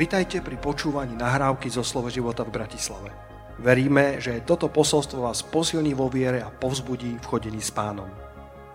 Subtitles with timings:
[0.00, 3.12] Vitajte pri počúvaní nahrávky zo Slovo života v Bratislave.
[3.60, 8.08] Veríme, že toto posolstvo vás posilní vo viere a povzbudí v chodení s pánom.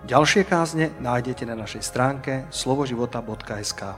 [0.06, 3.98] Ďalšie kázne nájdete na našej stránke slovoživota.sk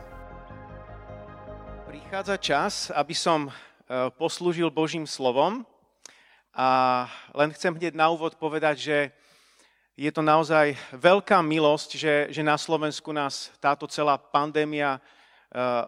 [1.91, 5.67] Prichádza čas, aby som e, poslúžil Božím slovom
[6.55, 8.97] a len chcem hneď na úvod povedať, že
[9.99, 15.03] je to naozaj veľká milosť, že, že na Slovensku nás táto celá pandémia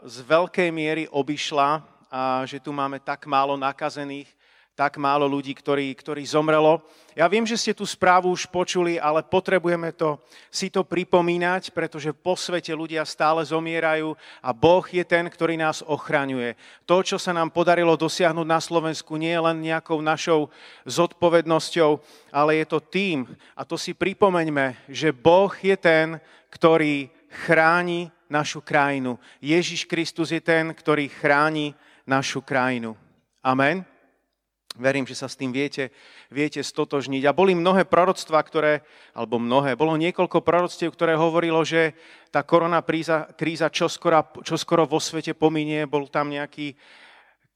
[0.05, 4.31] z veľkej miery obišla a že tu máme tak málo nakazených,
[4.79, 6.79] tak málo ľudí, ktorí, ktorí zomrelo.
[7.11, 10.15] Ja viem, že ste tú správu už počuli, ale potrebujeme to,
[10.47, 15.83] si to pripomínať, pretože po svete ľudia stále zomierajú a Boh je ten, ktorý nás
[15.83, 16.55] ochraňuje.
[16.87, 20.47] To, čo sa nám podarilo dosiahnuť na Slovensku, nie je len nejakou našou
[20.87, 21.99] zodpovednosťou,
[22.31, 23.27] ale je to tým,
[23.59, 27.11] a to si pripomeňme, že Boh je ten, ktorý
[27.43, 29.17] chráni našu krajinu.
[29.41, 31.73] Ježiš Kristus je ten, ktorý chráni
[32.05, 32.93] našu krajinu.
[33.41, 33.83] Amen.
[34.77, 35.89] Verím, že sa s tým viete,
[36.29, 37.25] viete stotožniť.
[37.25, 38.85] A boli mnohé proroctvá, ktoré,
[39.17, 41.97] alebo mnohé, bolo niekoľko proroctiev, ktoré hovorilo, že
[42.29, 45.89] tá korona kríza, kríza čoskoro, čoskoro vo svete pominie.
[45.89, 46.77] Bol tam nejaký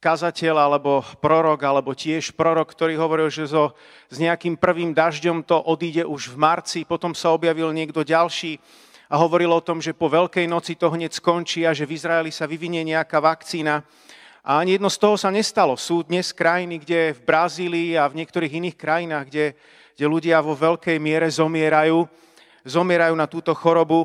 [0.04, 3.72] kazateľ alebo prorok, alebo tiež prorok, ktorý hovoril, že so,
[4.12, 8.60] s nejakým prvým dažďom to odíde už v marci, potom sa objavil niekto ďalší,
[9.10, 12.32] a hovoril o tom, že po Veľkej noci to hneď skončí a že v Izraeli
[12.32, 13.84] sa vyvinie nejaká vakcína.
[14.44, 15.80] A ani jedno z toho sa nestalo.
[15.80, 19.46] Sú dnes krajiny, kde v Brazílii a v niektorých iných krajinách, kde,
[19.96, 22.04] kde ľudia vo veľkej miere zomierajú,
[22.68, 24.04] zomierajú na túto chorobu.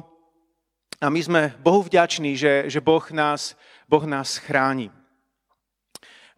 [1.02, 3.58] A my sme Bohu vďační, že, že boh, nás,
[3.91, 4.94] boh nás chráni.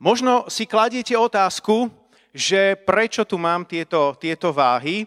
[0.00, 1.92] Možno si kladiete otázku,
[2.33, 5.05] že prečo tu mám tieto, tieto váhy.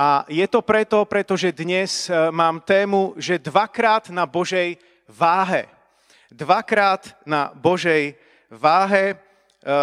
[0.00, 5.68] A je to preto, pretože dnes e, mám tému, že dvakrát na Božej váhe.
[6.32, 8.16] Dvakrát na Božej
[8.48, 9.16] váhe e,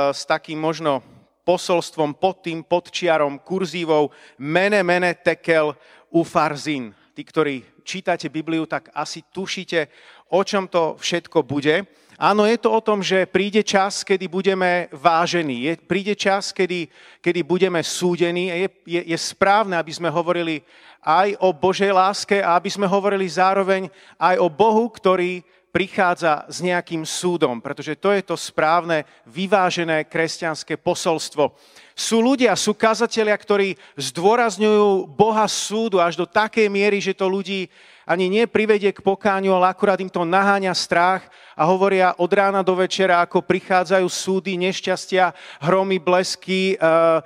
[0.10, 1.06] s takým možno
[1.46, 4.10] posolstvom pod tým podčiarom, kurzívou
[4.42, 5.78] mene, mene, tekel,
[6.10, 6.98] ufarzin.
[7.14, 9.86] Tí, ktorí čítate Bibliu, tak asi tušíte,
[10.34, 11.86] o čom to všetko bude.
[12.18, 15.70] Áno, je to o tom, že príde čas, kedy budeme vážení.
[15.70, 16.90] Je, príde čas, kedy,
[17.22, 18.50] kedy budeme súdení.
[18.50, 20.66] Je, je, je správne, aby sme hovorili
[21.06, 23.86] aj o Božej láske a aby sme hovorili zároveň
[24.18, 30.74] aj o Bohu, ktorý prichádza s nejakým súdom, pretože to je to správne, vyvážené kresťanské
[30.74, 31.54] posolstvo.
[31.94, 37.70] Sú ľudia, sú kazatelia, ktorí zdôrazňujú Boha súdu až do takej miery, že to ľudí
[38.08, 41.28] ani nie privedie k pokáňu, ale akurát im to naháňa strach
[41.60, 47.20] a hovoria od rána do večera, ako prichádzajú súdy, nešťastia, hromy, blesky, eh,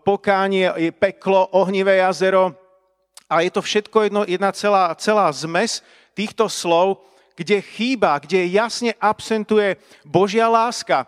[0.00, 2.56] pokánie, peklo, ohnivé jazero.
[3.28, 5.84] A je to všetko jedno, jedna celá, celá zmes
[6.16, 7.04] týchto slov,
[7.36, 11.04] kde chýba, kde jasne absentuje Božia láska.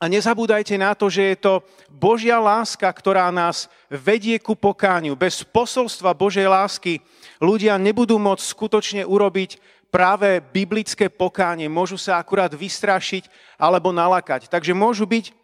[0.00, 1.52] A nezabúdajte na to, že je to
[1.88, 5.16] Božia láska, ktorá nás vedie ku pokániu.
[5.16, 7.00] Bez posolstva Božej lásky
[7.42, 9.58] ľudia nebudú môcť skutočne urobiť
[9.94, 11.70] práve biblické pokánie.
[11.70, 14.50] Môžu sa akurát vystrašiť alebo nalakať.
[14.50, 15.43] Takže môžu byť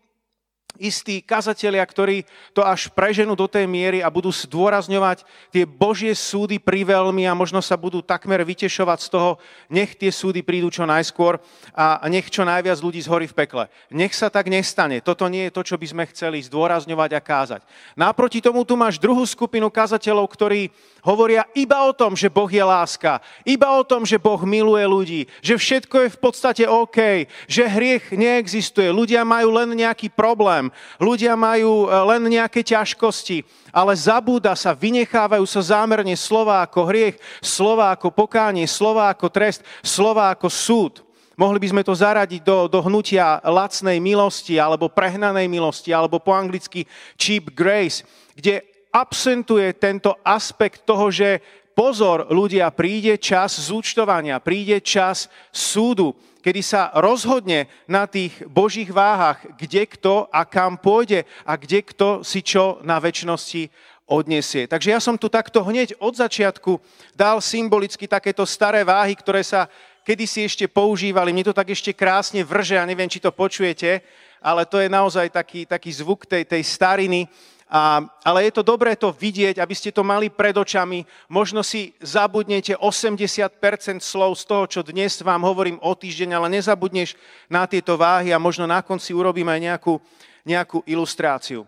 [0.81, 6.61] istí kazatelia, ktorí to až preženú do tej miery a budú zdôrazňovať tie Božie súdy
[6.61, 9.31] pri veľmi a možno sa budú takmer vytešovať z toho,
[9.73, 11.41] nech tie súdy prídu čo najskôr
[11.73, 13.65] a nech čo najviac ľudí zhorí v pekle.
[13.89, 15.01] Nech sa tak nestane.
[15.01, 17.61] Toto nie je to, čo by sme chceli zdôrazňovať a kázať.
[17.97, 20.69] Naproti tomu tu máš druhú skupinu kazateľov, ktorí
[21.01, 25.21] hovoria iba o tom, že Boh je láska, iba o tom, že Boh miluje ľudí,
[25.41, 30.60] že všetko je v podstate OK, že hriech neexistuje, ľudia majú len nejaký problém,
[31.01, 33.41] ľudia majú e, len nejaké ťažkosti,
[33.73, 39.65] ale zabúda sa, vynechávajú sa zámerne slova ako hriech, slova ako pokánie, slova ako trest,
[39.81, 41.01] slova ako súd.
[41.41, 46.37] Mohli by sme to zaradiť do, do hnutia lacnej milosti alebo prehnanej milosti alebo po
[46.37, 46.85] anglicky
[47.17, 48.05] cheap grace,
[48.37, 48.61] kde
[48.93, 51.41] absentuje tento aspekt toho, že
[51.73, 59.45] pozor ľudia, príde čas zúčtovania, príde čas súdu, kedy sa rozhodne na tých božích váhach,
[59.61, 63.69] kde kto a kam pôjde a kde kto si čo na väčšnosti
[64.11, 64.67] odniesie.
[64.67, 66.83] Takže ja som tu takto hneď od začiatku
[67.15, 69.71] dal symbolicky takéto staré váhy, ktoré sa
[70.03, 71.31] kedysi ešte používali.
[71.31, 74.03] Mne to tak ešte krásne vrže, a neviem, či to počujete,
[74.43, 77.31] ale to je naozaj taký, taký zvuk tej, tej stariny.
[77.71, 81.07] A, ale je to dobré to vidieť, aby ste to mali pred očami.
[81.31, 87.15] Možno si zabudnete 80% slov z toho, čo dnes vám hovorím o týždeň, ale nezabudneš
[87.47, 89.95] na tieto váhy a možno na konci urobím aj nejakú,
[90.43, 91.63] nejakú ilustráciu.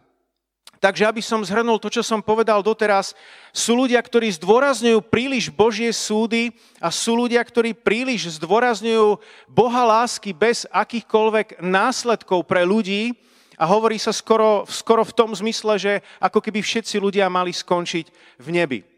[0.82, 3.14] Takže aby som zhrnul to, čo som povedal doteraz,
[3.54, 6.50] sú ľudia, ktorí zdôrazňujú príliš Božie súdy
[6.82, 13.14] a sú ľudia, ktorí príliš zdôrazňujú Boha lásky bez akýchkoľvek následkov pre ľudí
[13.62, 18.06] a hovorí sa skoro, skoro v tom zmysle, že ako keby všetci ľudia mali skončiť
[18.42, 18.91] v nebi.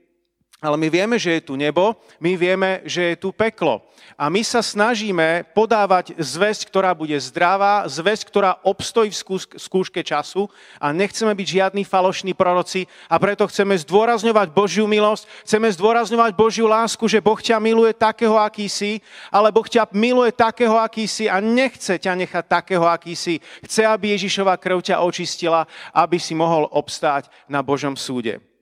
[0.64, 3.84] Ale my vieme, že je tu nebo, my vieme, že je tu peklo.
[4.16, 9.20] A my sa snažíme podávať zväzť, ktorá bude zdravá, zväzť, ktorá obstojí v
[9.60, 10.48] skúške času
[10.80, 16.64] a nechceme byť žiadni falošní proroci a preto chceme zdôrazňovať Božiu milosť, chceme zdôrazňovať Božiu
[16.64, 21.28] lásku, že Boh ťa miluje takého, aký si, ale Boh ťa miluje takého, aký si
[21.28, 23.36] a nechce ťa nechať takého, aký si.
[23.68, 28.53] Chce, aby Ježišova krv ťa očistila, aby si mohol obstáť na Božom súde.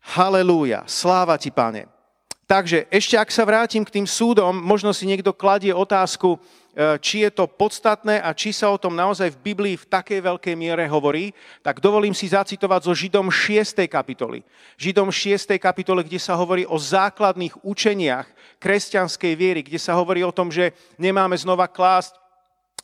[0.00, 1.86] Halelúja, sláva ti, pane.
[2.50, 7.22] Takže ešte ak sa vrátim k tým súdom, možno si niekto kladie otázku, e, či
[7.22, 10.82] je to podstatné a či sa o tom naozaj v Biblii v takej veľkej miere
[10.90, 11.30] hovorí,
[11.62, 13.86] tak dovolím si zacitovať zo Židom 6.
[13.86, 14.42] kapitoly.
[14.74, 15.62] Židom 6.
[15.62, 18.26] kapitole, kde sa hovorí o základných učeniach
[18.58, 22.18] kresťanskej viery, kde sa hovorí o tom, že nemáme znova klásť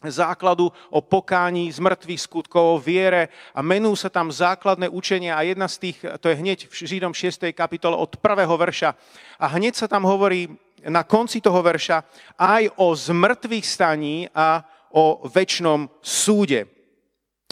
[0.04, 5.46] základu o pokání z mŕtvych skutkov, o viere a menú sa tam základné učenia a
[5.46, 7.48] jedna z tých, to je hneď v Židom 6.
[7.56, 8.92] kapitole od prvého verša
[9.40, 10.52] a hneď sa tam hovorí
[10.84, 12.04] na konci toho verša
[12.36, 14.60] aj o zmrtvých staní a
[14.92, 16.68] o väčšnom súde.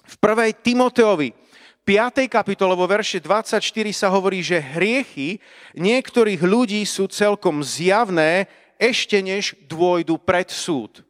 [0.05, 1.33] V prvej Timoteovi
[1.85, 2.29] 5.
[2.29, 3.61] kapitole vo verše 24
[3.93, 5.41] sa hovorí, že hriechy
[5.77, 8.49] niektorých ľudí sú celkom zjavné
[8.81, 11.05] ešte než dôjdu pred súd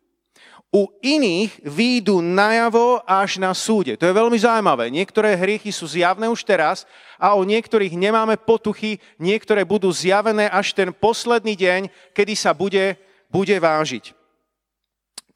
[0.74, 3.94] u iných výjdu najavo až na súde.
[3.94, 4.90] To je veľmi zaujímavé.
[4.90, 6.82] Niektoré hriechy sú zjavné už teraz
[7.14, 11.80] a o niektorých nemáme potuchy, niektoré budú zjavené až ten posledný deň,
[12.10, 12.98] kedy sa bude,
[13.30, 14.10] bude vážiť.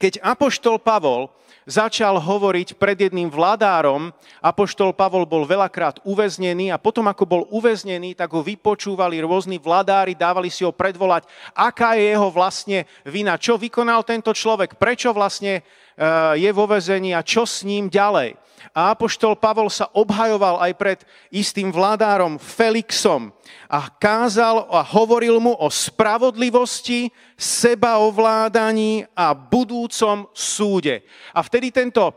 [0.02, 1.30] Keď Apoštol Pavol
[1.68, 4.08] začal hovoriť pred jedným vladárom.
[4.40, 10.16] Apoštol Pavol bol veľakrát uväznený a potom, ako bol uväznený, tak ho vypočúvali rôzni vladári,
[10.16, 15.60] dávali si ho predvolať, aká je jeho vlastne vina, čo vykonal tento človek, prečo vlastne
[16.38, 18.38] je vo vezení a čo s ním ďalej.
[18.74, 20.98] A apoštol Pavol sa obhajoval aj pred
[21.34, 23.34] istým vládárom Felixom
[23.66, 31.02] a kázal a hovoril mu o spravodlivosti, sebaovládaní a budúcom súde.
[31.34, 32.12] A vtedy tento e,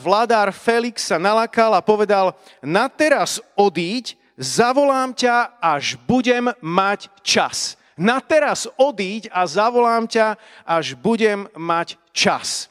[0.00, 2.32] vládár Felix sa nalakal a povedal,
[2.64, 7.76] na teraz odíď, zavolám ťa, až budem mať čas.
[8.00, 12.69] Na teraz odíď a zavolám ťa, až budem mať čas.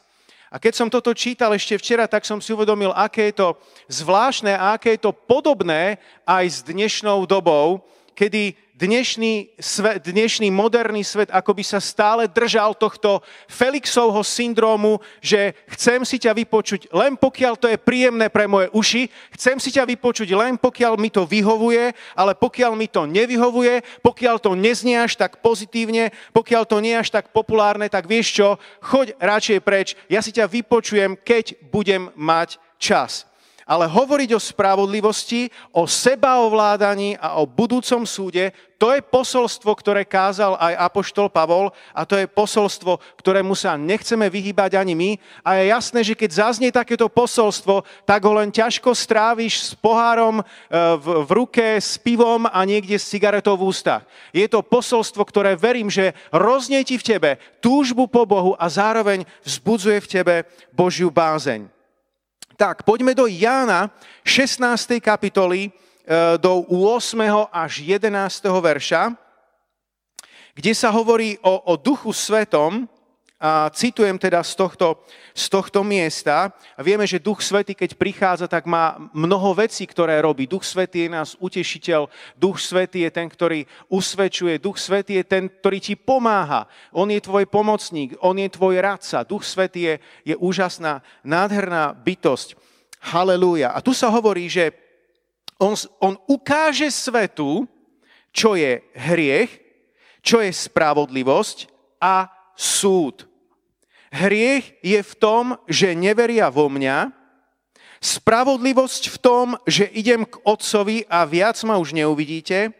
[0.49, 3.47] A keď som toto čítal ešte včera, tak som si uvedomil, aké je to
[3.85, 7.85] zvláštne a aké je to podobné aj s dnešnou dobou,
[8.17, 13.19] kedy dnešný, svet, dnešný moderný svet akoby sa stále držal tohto
[13.51, 19.11] Felixovho syndrómu, že chcem si ťa vypočuť len pokiaľ to je príjemné pre moje uši,
[19.35, 24.39] chcem si ťa vypočuť len pokiaľ mi to vyhovuje, ale pokiaľ mi to nevyhovuje, pokiaľ
[24.39, 28.47] to neznie až tak pozitívne, pokiaľ to nie je až tak populárne, tak vieš čo,
[28.79, 33.28] choď radšej preč, ja si ťa vypočujem, keď budem mať čas
[33.69, 38.49] ale hovoriť o spravodlivosti, o sebaovládaní a o budúcom súde,
[38.79, 44.31] to je posolstvo, ktoré kázal aj Apoštol Pavol a to je posolstvo, ktorému sa nechceme
[44.31, 45.09] vyhýbať ani my.
[45.43, 50.39] A je jasné, že keď zaznie takéto posolstvo, tak ho len ťažko stráviš s pohárom
[50.39, 50.43] e,
[50.95, 54.07] v, v ruke, s pivom a niekde s cigaretou v ústach.
[54.31, 57.29] Je to posolstvo, ktoré verím, že roznieti v tebe
[57.59, 60.35] túžbu po Bohu a zároveň vzbudzuje v tebe
[60.71, 61.78] Božiu bázeň.
[62.59, 63.87] Tak, poďme do Jána
[64.27, 64.99] 16.
[64.99, 67.47] kapitoly, e, do 8.
[67.47, 68.11] až 11.
[68.59, 69.15] verša,
[70.59, 72.83] kde sa hovorí o, o Duchu Svetom,
[73.39, 74.99] a citujem teda z tohto,
[75.31, 76.51] z tohto miesta.
[76.75, 80.43] A vieme, že Duch Svety, keď prichádza, tak má mnoho vecí, ktoré robí.
[80.43, 85.47] Duch Svety je nás utešiteľ, Duch Svety je ten, ktorý usvedčuje, Duch Svety je ten,
[85.47, 86.67] ktorý ti pomáha.
[86.91, 89.23] On je tvoj pomocník, on je tvoj radca.
[89.23, 89.93] Duch Svety je,
[90.27, 92.59] je úžasná, nádherná bytosť.
[92.99, 93.71] Halelúja.
[93.71, 94.75] A tu sa hovorí, že
[95.55, 97.63] on, on ukáže svetu,
[98.35, 99.63] čo je hriech,
[100.19, 101.71] čo je spravodlivosť
[102.03, 102.27] a
[102.59, 103.28] súd.
[104.09, 107.13] Hriech je v tom, že neveria vo mňa,
[107.99, 112.73] spravodlivosť v tom, že idem k otcovi a viac ma už neuvidíte,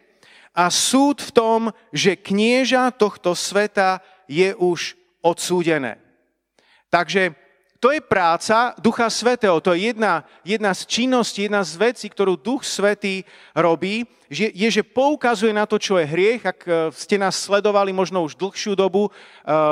[0.50, 1.60] a súd v tom,
[1.94, 6.02] že knieža tohto sveta je už odsúdené.
[6.90, 7.38] Takže
[7.80, 9.56] to je práca Ducha Svetého.
[9.62, 13.24] To je jedna, jedna z činností, jedna z vecí, ktorú Duch Svetý
[13.56, 16.44] robí, že, je, že poukazuje na to, čo je hriech.
[16.44, 19.10] Ak e, ste nás sledovali možno už dlhšiu dobu, e,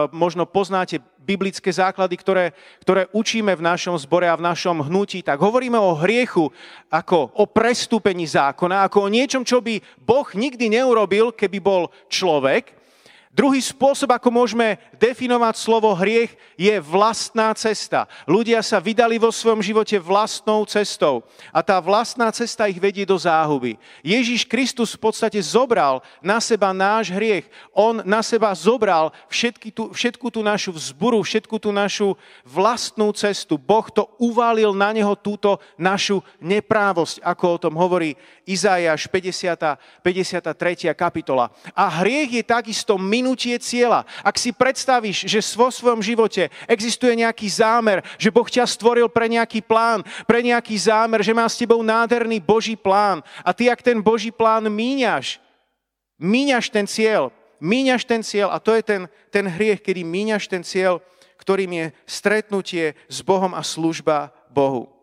[0.09, 5.37] možno poznáte biblické základy, ktoré, ktoré učíme v našom zbore a v našom hnutí, tak
[5.37, 6.49] hovoríme o hriechu
[6.89, 12.78] ako o prestúpení zákona, ako o niečom, čo by Boh nikdy neurobil, keby bol človek.
[13.39, 18.11] Druhý spôsob, ako môžeme definovať slovo hriech, je vlastná cesta.
[18.27, 21.23] Ľudia sa vydali vo svojom živote vlastnou cestou
[21.55, 23.79] a tá vlastná cesta ich vedie do záhuby.
[24.03, 27.47] Ježíš Kristus v podstate zobral na seba náš hriech.
[27.71, 33.55] On na seba zobral všetky tú, všetku tú našu vzburu, všetku tú našu vlastnú cestu.
[33.55, 38.19] Boh to uvalil na neho túto našu neprávosť, ako o tom hovorí
[38.51, 39.79] Izajáš 50.
[40.03, 40.91] 53.
[40.99, 41.55] kapitola.
[41.79, 44.09] A hriech je takisto minulý minutie cieľa.
[44.25, 49.29] Ak si predstavíš, že vo svojom živote existuje nejaký zámer, že Boh ťa stvoril pre
[49.29, 53.85] nejaký plán, pre nejaký zámer, že má s tebou nádherný Boží plán a ty, ak
[53.85, 55.37] ten Boží plán míňaš,
[56.17, 57.29] míňaš ten cieľ,
[57.61, 61.05] míňaš ten cieľ a to je ten, ten hriech, kedy míňaš ten cieľ,
[61.37, 64.98] ktorým je stretnutie s Bohom a služba Bohu.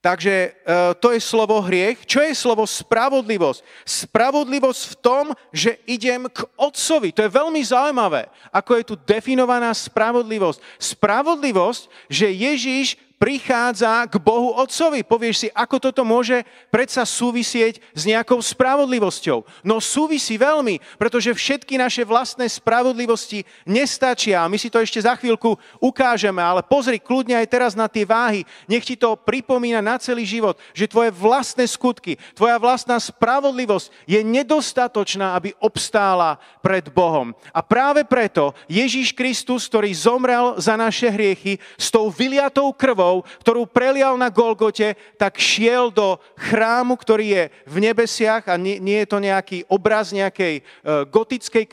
[0.00, 0.50] Takže e,
[0.96, 2.08] to je slovo hriech.
[2.08, 3.60] Čo je slovo spravodlivosť?
[3.84, 7.12] Spravodlivosť v tom, že idem k Otcovi.
[7.12, 10.64] To je veľmi zaujímavé, ako je tu definovaná spravodlivosť.
[10.80, 15.04] Spravodlivosť, že Ježíš prichádza k Bohu Otcovi.
[15.04, 16.40] Povieš si, ako toto môže
[16.72, 19.44] predsa súvisieť s nejakou spravodlivosťou.
[19.60, 24.48] No súvisí veľmi, pretože všetky naše vlastné spravodlivosti nestačia.
[24.48, 25.52] My si to ešte za chvíľku
[25.84, 28.48] ukážeme, ale pozri kľudne aj teraz na tie váhy.
[28.64, 34.24] Nech ti to pripomína na celý život, že tvoje vlastné skutky, tvoja vlastná spravodlivosť je
[34.24, 37.36] nedostatočná, aby obstála pred Bohom.
[37.52, 43.26] A práve preto Ježíš Kristus, ktorý zomrel za naše hriechy, s tou vyliatou krvou, krvou,
[43.42, 49.02] ktorú prelial na Golgote, tak šiel do chrámu, ktorý je v nebesiach a nie, nie
[49.02, 50.62] je to nejaký obraz nejakej e,
[51.10, 51.66] gotickej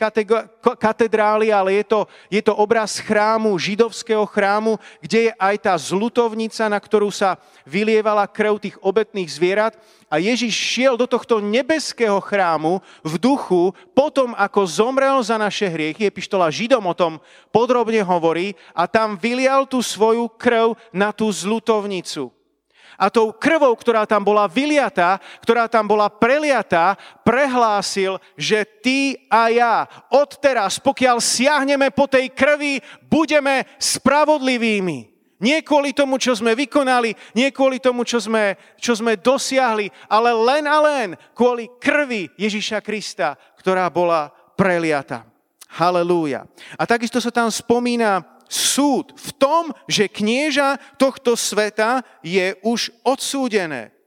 [0.78, 6.66] katedrály, ale je to, je to obraz chrámu, židovského chrámu, kde je aj tá zlutovnica,
[6.66, 9.78] na ktorú sa vylievala krv tých obetných zvierat.
[10.08, 16.08] A Ježiš šiel do tohto nebeského chrámu v duchu, potom ako zomrel za naše hriechy,
[16.08, 17.20] epištola Židom o tom
[17.52, 22.32] podrobne hovorí, a tam vylial tú svoju krv na tú zlutovnicu.
[22.98, 29.52] A tou krvou, ktorá tam bola vyliatá, ktorá tam bola preliatá, prehlásil, že ty a
[29.54, 29.74] ja
[30.10, 35.17] odteraz, pokiaľ siahneme po tej krvi, budeme spravodlivými.
[35.38, 40.30] Nie kvôli tomu, čo sme vykonali, nie kvôli tomu, čo sme, čo sme dosiahli, ale
[40.34, 45.22] len a len kvôli krvi Ježiša Krista, ktorá bola preliata.
[45.68, 46.48] Halelúja.
[46.74, 53.97] A takisto sa tam spomína súd v tom, že knieža tohto sveta je už odsúdené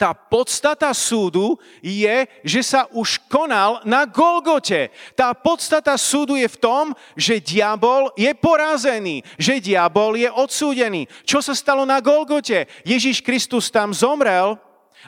[0.00, 4.88] tá podstata súdu je, že sa už konal na Golgote.
[5.12, 11.04] Tá podstata súdu je v tom, že diabol je porazený, že diabol je odsúdený.
[11.28, 12.64] Čo sa stalo na Golgote?
[12.88, 14.56] Ježiš Kristus tam zomrel,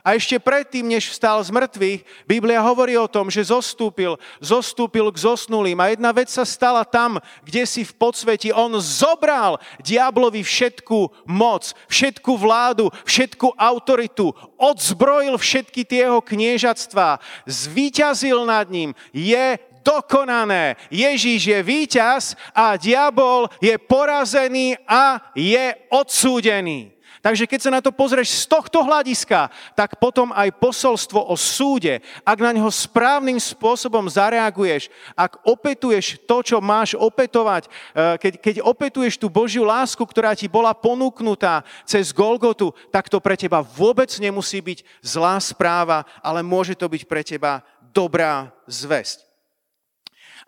[0.01, 5.21] a ešte predtým, než vstal z mŕtvych, Biblia hovorí o tom, že zostúpil, zostúpil k
[5.21, 5.77] zosnulým.
[5.77, 8.49] A jedna vec sa stala tam, kde si v podsveti.
[8.49, 14.33] On zobral diablovi všetku moc, všetku vládu, všetku autoritu.
[14.57, 17.21] Odzbrojil všetky tie jeho kniežatstvá.
[17.45, 18.97] Zvíťazil nad ním.
[19.13, 20.79] Je dokonané.
[20.89, 26.95] Ježíš je víťaz a diabol je porazený a je odsúdený.
[27.23, 29.47] Takže keď sa na to pozrieš z tohto hľadiska,
[29.79, 36.43] tak potom aj posolstvo o súde, ak na neho správnym spôsobom zareaguješ, ak opetuješ to,
[36.43, 42.11] čo máš opetovať, eh, keď, keď opetuješ tú Božiu lásku, ktorá ti bola ponúknutá cez
[42.11, 47.23] Golgotu, tak to pre teba vôbec nemusí byť zlá správa, ale môže to byť pre
[47.23, 47.63] teba
[47.95, 49.32] dobrá zväzť.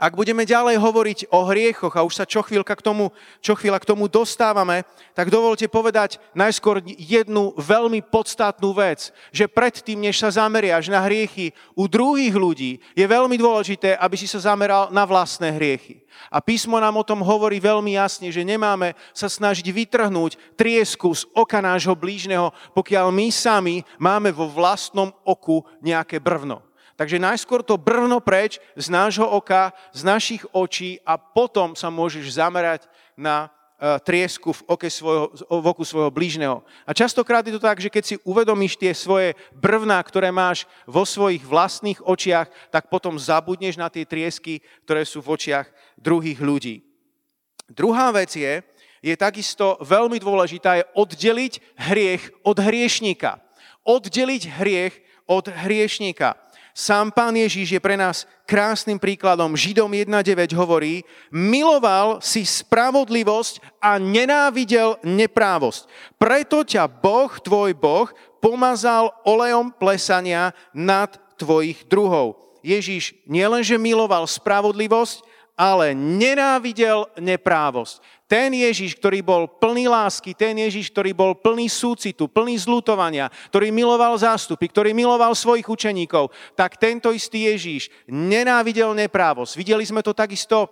[0.04, 3.08] Ak budeme ďalej hovoriť o hriechoch, a už sa čo, chvíľka k tomu,
[3.40, 4.84] čo chvíľa k tomu dostávame,
[5.16, 11.56] tak dovolte povedať najskôr jednu veľmi podstatnú vec, že predtým, než sa zameriaš na hriechy
[11.72, 16.04] u druhých ľudí, je veľmi dôležité, aby si sa zameral na vlastné hriechy.
[16.28, 21.24] A písmo nám o tom hovorí veľmi jasne, že nemáme sa snažiť vytrhnúť triesku z
[21.32, 26.60] oka nášho blížneho, pokiaľ my sami máme vo vlastnom oku nejaké brvno.
[26.94, 32.38] Takže najskôr to brvno preč z nášho oka, z našich očí a potom sa môžeš
[32.38, 32.86] zamerať
[33.18, 33.50] na
[33.82, 36.62] e, triesku v, oke svojho, v oku svojho blížneho.
[36.86, 41.02] A častokrát je to tak, že keď si uvedomíš tie svoje brvná, ktoré máš vo
[41.02, 45.66] svojich vlastných očiach, tak potom zabudneš na tie triesky, ktoré sú v očiach
[45.98, 46.86] druhých ľudí.
[47.66, 48.62] Druhá vec je,
[49.02, 51.58] je takisto veľmi dôležitá, je oddeliť
[51.90, 53.42] hriech od hriešníka.
[53.82, 54.94] Oddeliť hriech
[55.26, 56.43] od hriešníka.
[56.74, 59.54] Sám pán Ježíš je pre nás krásnym príkladom.
[59.54, 65.86] Židom 1.9 hovorí, miloval si spravodlivosť a nenávidel neprávosť.
[66.18, 68.10] Preto ťa Boh, tvoj Boh,
[68.42, 72.58] pomazal olejom plesania nad tvojich druhov.
[72.66, 75.22] Ježíš nielenže miloval spravodlivosť,
[75.54, 78.02] ale nenávidel neprávosť.
[78.24, 83.70] Ten Ježiš, ktorý bol plný lásky, ten Ježiš, ktorý bol plný súcitu, plný zlutovania, ktorý
[83.70, 89.54] miloval zástupy, ktorý miloval svojich učeníkov, tak tento istý Ježiš nenávidel neprávosť.
[89.54, 90.68] Videli sme to takisto e,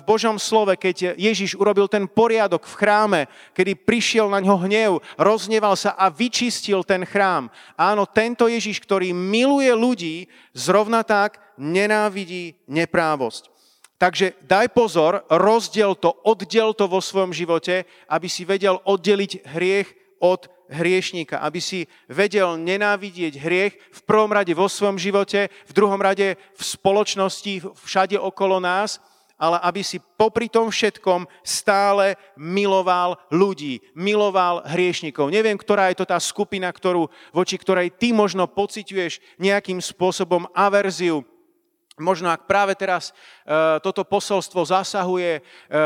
[0.00, 3.20] v Božom slove, keď Ježiš urobil ten poriadok v chráme,
[3.54, 7.52] kedy prišiel na ňo hnev, rozneval sa a vyčistil ten chrám.
[7.76, 13.57] Áno, tento Ježiš, ktorý miluje ľudí, zrovna tak nenávidí neprávosť.
[13.98, 19.90] Takže daj pozor, rozdiel to, oddiel to vo svojom živote, aby si vedel oddeliť hriech
[20.22, 25.98] od hriešníka, aby si vedel nenávidieť hriech v prvom rade vo svojom živote, v druhom
[25.98, 29.02] rade v spoločnosti, všade okolo nás,
[29.38, 35.30] ale aby si popri tom všetkom stále miloval ľudí, miloval hriešnikov.
[35.30, 41.22] Neviem, ktorá je to tá skupina, ktorú, voči ktorej ty možno pociťuješ nejakým spôsobom averziu,
[41.98, 43.12] Možno ak práve teraz e,
[43.82, 45.42] toto posolstvo zasahuje e,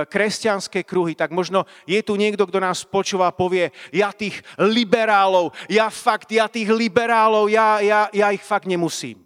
[0.07, 5.57] kresťanské kruhy, tak možno je tu niekto, kto nás počúva a povie, ja tých liberálov,
[5.67, 9.19] ja fakt, ja tých liberálov, ja, ja, ja ich fakt nemusím.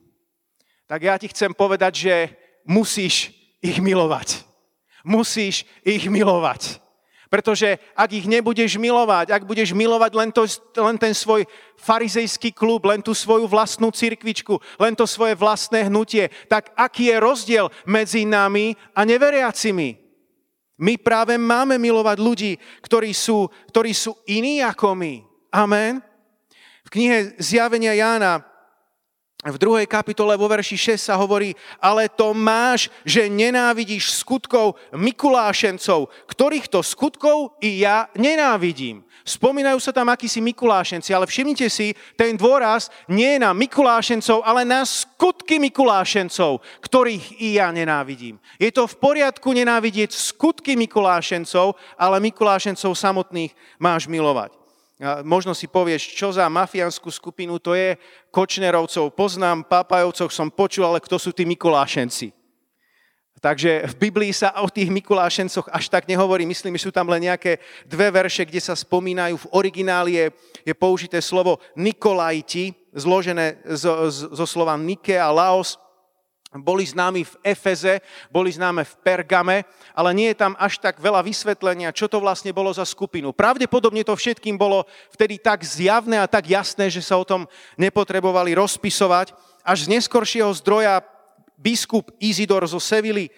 [0.86, 2.14] Tak ja ti chcem povedať, že
[2.62, 4.46] musíš ich milovať.
[5.02, 6.85] Musíš ich milovať.
[7.26, 10.46] Pretože ak ich nebudeš milovať, ak budeš milovať len, to,
[10.78, 11.42] len ten svoj
[11.74, 17.16] farizejský klub, len tú svoju vlastnú cirkvičku, len to svoje vlastné hnutie, tak aký je
[17.18, 19.98] rozdiel medzi nami a neveriacimi?
[20.76, 22.52] My práve máme milovať ľudí,
[22.84, 25.24] ktorí sú, ktorí sú iní ako my.
[25.48, 26.04] Amen.
[26.86, 28.44] V knihe Zjavenia Jána
[29.44, 36.08] v druhej kapitole vo verši 6 sa hovorí, ale to máš, že nenávidíš skutkov Mikulášencov,
[36.24, 39.04] ktorýchto skutkov i ja nenávidím.
[39.26, 44.62] Spomínajú sa tam akísi Mikulášenci, ale všimnite si, ten dôraz nie je na Mikulášencov, ale
[44.62, 48.38] na skutky Mikulášencov, ktorých i ja nenávidím.
[48.56, 54.65] Je to v poriadku nenávidieť skutky Mikulášencov, ale Mikulášencov samotných máš milovať.
[55.28, 58.00] Možno si povieš, čo za mafiánsku skupinu to je.
[58.32, 62.32] Kočnerovcov poznám, Pápajovcov som počul, ale kto sú tí Mikulášenci?
[63.36, 66.48] Takže v Biblii sa o tých Mikulášencoch až tak nehovorí.
[66.48, 69.36] Myslím, že sú tam len nejaké dve verše, kde sa spomínajú.
[69.36, 70.26] V origináli je,
[70.64, 75.76] je použité slovo Nikolajti, zložené zo, zo slova Nike a Laos
[76.60, 79.56] boli známi v Efeze, boli známe v Pergame,
[79.92, 83.32] ale nie je tam až tak veľa vysvetlenia, čo to vlastne bolo za skupinu.
[83.32, 87.44] Pravdepodobne to všetkým bolo vtedy tak zjavné a tak jasné, že sa o tom
[87.76, 89.36] nepotrebovali rozpisovať.
[89.66, 91.02] Až z neskoršieho zdroja
[91.56, 93.32] biskup Izidor zo Sevily e,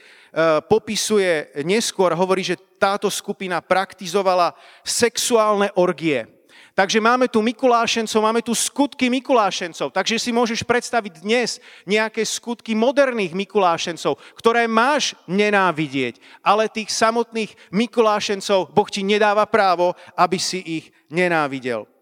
[0.67, 4.53] popisuje neskôr, hovorí, že táto skupina praktizovala
[4.83, 6.38] sexuálne orgie.
[6.79, 9.91] Takže máme tu Mikulášencov, máme tu skutky Mikulášencov.
[9.91, 16.23] Takže si môžeš predstaviť dnes nejaké skutky moderných Mikulášencov, ktoré máš nenávidieť.
[16.39, 21.98] Ale tých samotných Mikulášencov Boh ti nedáva právo, aby si ich nenávidel.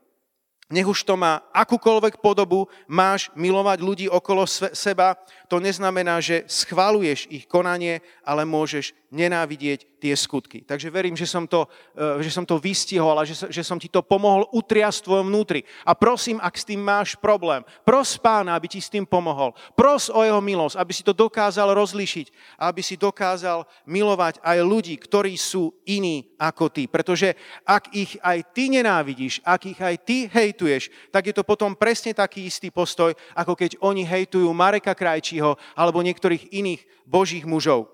[0.66, 5.14] Nech už to má akúkoľvek podobu, máš milovať ľudí okolo seba,
[5.46, 10.66] to neznamená, že schvaluješ ich konanie, ale môžeš nenávidieť tie skutky.
[10.66, 13.88] Takže verím, že som to, eh, že som to vystihol a že, že som ti
[13.88, 15.62] to pomohol utriasť tvojom vnútri.
[15.86, 19.54] A prosím, ak s tým máš problém, pros pána, aby ti s tým pomohol.
[19.78, 24.94] Pros o jeho milosť, aby si to dokázal rozlišiť, aby si dokázal milovať aj ľudí,
[25.00, 26.84] ktorí sú iní ako ty.
[26.90, 31.76] Pretože ak ich aj ty nenávidíš, ak ich aj ty hejtuješ, tak je to potom
[31.76, 37.92] presne taký istý postoj, ako keď oni hejtujú Mareka Krajčího alebo niektorých iných božích mužov.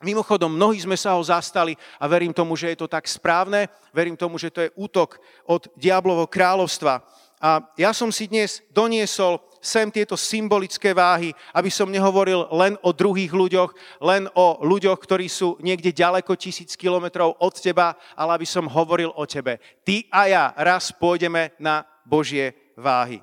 [0.00, 3.68] Mimochodom, mnohí sme sa ho zastali a verím tomu, že je to tak správne.
[3.92, 7.04] Verím tomu, že to je útok od diablovo kráľovstva.
[7.44, 12.88] A ja som si dnes doniesol sem tieto symbolické váhy, aby som nehovoril len o
[12.88, 18.48] druhých ľuďoch, len o ľuďoch, ktorí sú niekde ďaleko tisíc kilometrov od teba, ale aby
[18.48, 19.60] som hovoril o tebe.
[19.84, 23.20] Ty a ja raz pôjdeme na Božie váhy.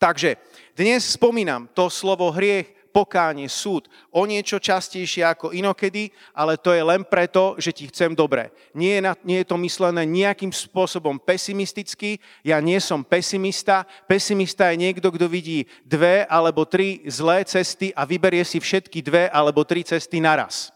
[0.00, 0.40] Takže
[0.72, 6.84] dnes spomínam to slovo hriech pokánie, súd o niečo častejšie ako inokedy, ale to je
[6.84, 8.52] len preto, že ti chcem dobre.
[8.76, 12.20] Nie je, na, nie je to myslené nejakým spôsobom pesimisticky.
[12.44, 13.88] Ja nie som pesimista.
[14.04, 19.28] Pesimista je niekto, kto vidí dve alebo tri zlé cesty a vyberie si všetky dve
[19.28, 20.71] alebo tri cesty naraz.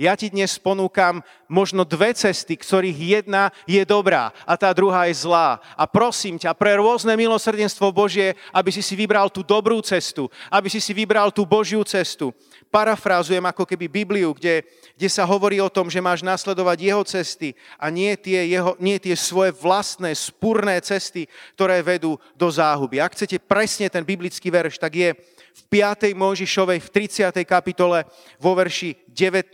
[0.00, 5.20] Ja ti dnes ponúkam možno dve cesty, ktorých jedna je dobrá a tá druhá je
[5.20, 5.60] zlá.
[5.76, 10.72] A prosím ťa pre rôzne milosrdenstvo Božie, aby si si vybral tú dobrú cestu, aby
[10.72, 12.32] si si vybral tú Božiu cestu.
[12.72, 14.64] Parafrázujem ako keby Bibliu, kde,
[14.96, 18.96] kde sa hovorí o tom, že máš nasledovať jeho cesty a nie tie, jeho, nie
[18.96, 22.96] tie svoje vlastné, spurné cesty, ktoré vedú do záhuby.
[22.96, 25.12] Ak chcete presne ten biblický verš, tak je
[25.52, 26.16] v 5.
[26.16, 27.44] Mojžišovej v 30.
[27.44, 28.08] kapitole
[28.40, 29.52] vo verši 19,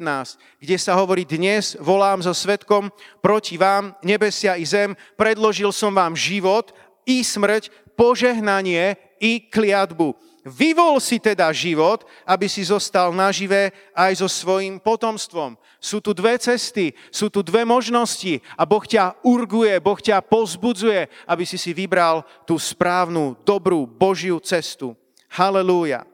[0.63, 6.15] kde sa hovorí dnes volám so svetkom proti vám, nebesia i zem, predložil som vám
[6.15, 6.71] život
[7.03, 10.15] i smrť, požehnanie i kliatbu.
[10.49, 15.59] Vyvol si teda život, aby si zostal nažive aj so svojím potomstvom.
[15.77, 21.11] Sú tu dve cesty, sú tu dve možnosti a Boh ťa urguje, Boh ťa pozbudzuje,
[21.29, 24.97] aby si si vybral tú správnu, dobrú Božiu cestu.
[25.33, 26.05] Halelúja.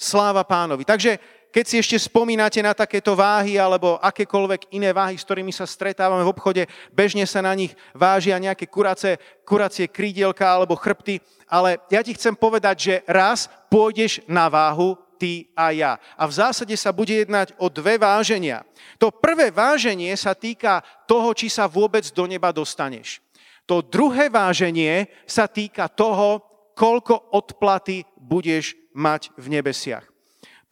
[0.00, 0.86] Sláva pánovi.
[0.86, 5.66] Takže keď si ešte spomínate na takéto váhy alebo akékoľvek iné váhy, s ktorými sa
[5.66, 6.62] stretávame v obchode,
[6.94, 11.18] bežne sa na nich vážia nejaké kurace, kuracie krídielka alebo chrbty,
[11.50, 15.92] ale ja ti chcem povedať, že raz pôjdeš na váhu ty a ja.
[16.14, 18.62] A v zásade sa bude jednať o dve váženia.
[19.02, 23.18] To prvé váženie sa týka toho, či sa vôbec do neba dostaneš.
[23.66, 26.49] To druhé váženie sa týka toho,
[26.80, 30.08] koľko odplaty budeš mať v nebesiach.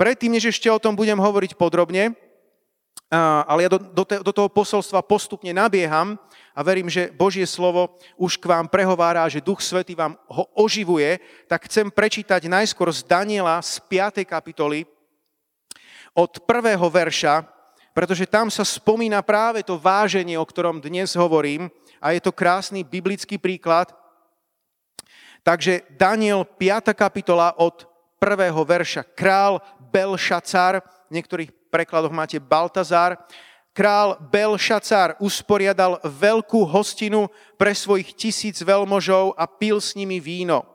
[0.01, 2.16] Predtým, než ešte o tom budem hovoriť podrobne,
[3.44, 6.16] ale ja do, do, do toho posolstva postupne nabieham
[6.53, 11.21] a verím, že Božie slovo už k vám prehovára, že Duch Svetý vám ho oživuje,
[11.49, 14.25] tak chcem prečítať najskôr z Daniela z 5.
[14.29, 14.85] kapitoly
[16.12, 17.49] od prvého verša,
[17.97, 22.85] pretože tam sa spomína práve to váženie, o ktorom dnes hovorím a je to krásny
[22.85, 23.98] biblický príklad.
[25.42, 26.92] Takže Daniel 5.
[26.92, 27.87] kapitola od
[28.18, 29.07] prvého verša.
[29.14, 33.16] Král Belšacar, v niektorých prekladoch máte Baltazar,
[33.72, 40.66] král Belšacar usporiadal veľkú hostinu pre svojich tisíc veľmožov a pil s nimi víno.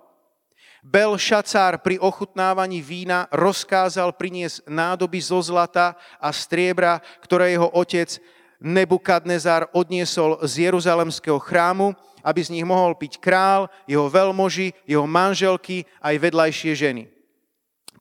[0.83, 8.19] Belšacár pri ochutnávaní vína rozkázal priniesť nádoby zo zlata a striebra, ktoré jeho otec
[8.63, 11.91] Nebukadnezar odniesol z Jeruzalemského chrámu,
[12.23, 17.03] aby z nich mohol piť král, jeho veľmoži, jeho manželky aj vedľajšie ženy.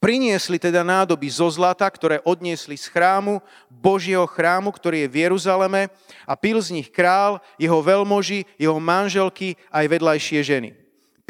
[0.03, 3.39] Priniesli teda nádoby zo zlata, ktoré odniesli z chrámu,
[3.71, 5.95] Božieho chrámu, ktorý je v Jeruzaleme
[6.27, 10.82] a pil z nich král, jeho veľmoži, jeho manželky aj vedľajšie ženy.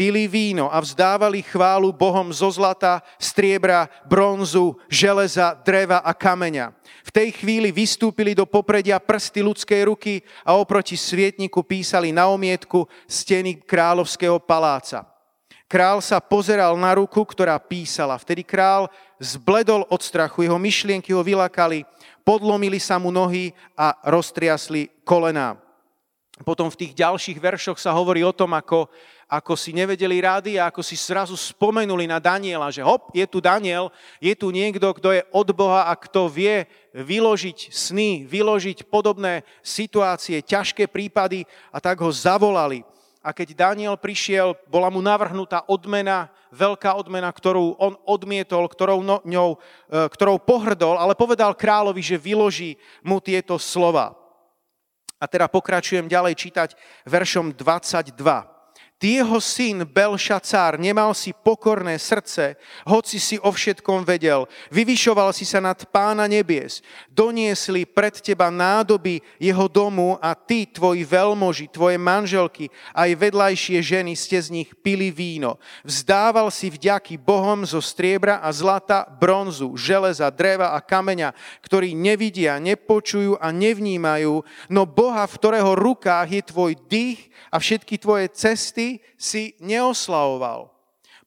[0.02, 6.74] Pili víno a vzdávali chválu Bohom zo zlata, striebra, bronzu, železa, dreva a kameňa.
[7.06, 12.82] V tej chvíli vystúpili do popredia prsty ľudskej ruky a oproti svietniku písali na omietku
[13.06, 15.06] steny kráľovského paláca.
[15.70, 18.18] Král sa pozeral na ruku, ktorá písala.
[18.18, 18.90] Vtedy král
[19.22, 21.86] zbledol od strachu, jeho myšlienky ho vylakali,
[22.26, 25.62] podlomili sa mu nohy a roztriasli kolená.
[26.42, 28.90] Potom v tých ďalších veršoch sa hovorí o tom, ako,
[29.32, 33.40] ako si nevedeli rády a ako si zrazu spomenuli na Daniela, že hop, je tu
[33.40, 33.88] Daniel,
[34.20, 40.44] je tu niekto, kto je od Boha a kto vie vyložiť sny, vyložiť podobné situácie,
[40.44, 42.84] ťažké prípady a tak ho zavolali
[43.22, 49.22] a keď Daniel prišiel, bola mu navrhnutá odmena, veľká odmena, ktorú on odmietol, ktorou, no,
[49.22, 52.74] ňou, e, ktorou pohrdol, ale povedal kráľovi, že vyloží
[53.06, 54.18] mu tieto slova.
[55.22, 56.74] A teda pokračujem ďalej čítať
[57.06, 58.51] veršom 22.
[59.02, 62.54] Jeho syn Belšacár nemal si pokorné srdce,
[62.86, 64.46] hoci si o všetkom vedel.
[64.70, 66.86] Vyvyšoval si sa nad pána nebies.
[67.10, 74.14] Doniesli pred teba nádoby jeho domu a ty, tvoji veľmoži, tvoje manželky, aj vedľajšie ženy
[74.14, 75.58] ste z nich pili víno.
[75.82, 81.34] Vzdával si vďaky Bohom zo striebra a zlata, bronzu, železa, dreva a kameňa,
[81.66, 87.98] ktorí nevidia, nepočujú a nevnímajú, no Boha, v ktorého rukách je tvoj dých a všetky
[87.98, 90.72] tvoje cesty si neoslavoval.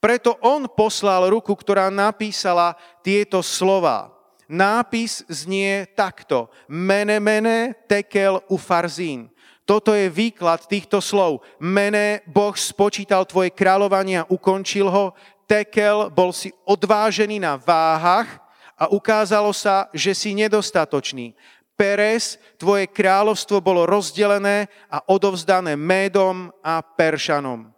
[0.03, 4.13] Preto on poslal ruku, ktorá napísala tieto slova.
[4.45, 6.53] Nápis znie takto.
[6.69, 9.33] Mene, mene, tekel ufarzín.
[9.65, 11.41] Toto je výklad týchto slov.
[11.57, 15.17] Mene, Boh spočítal tvoje kráľovanie a ukončil ho.
[15.49, 18.29] Tekel, bol si odvážený na váhach
[18.77, 21.33] a ukázalo sa, že si nedostatočný.
[21.75, 27.75] Peres, tvoje kráľovstvo bolo rozdelené a odovzdané Médom a Peršanom.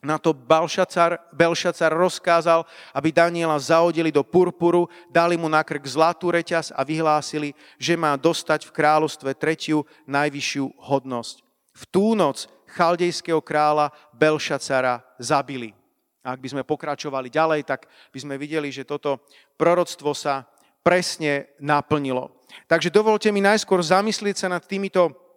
[0.00, 2.64] Na to Belšacar, Belšacar rozkázal,
[2.96, 8.16] aby Daniela zaodili do purpuru, dali mu na krk zlatú reťaz a vyhlásili, že má
[8.16, 11.44] dostať v kráľovstve tretiu najvyššiu hodnosť.
[11.76, 15.76] V tú noc chaldejského kráľa Belšacara zabili.
[16.24, 19.20] A ak by sme pokračovali ďalej, tak by sme videli, že toto
[19.60, 20.48] proroctvo sa
[20.80, 22.39] presne naplnilo.
[22.66, 25.29] Takže dovolte mi najskôr zamyslieť sa nad týmito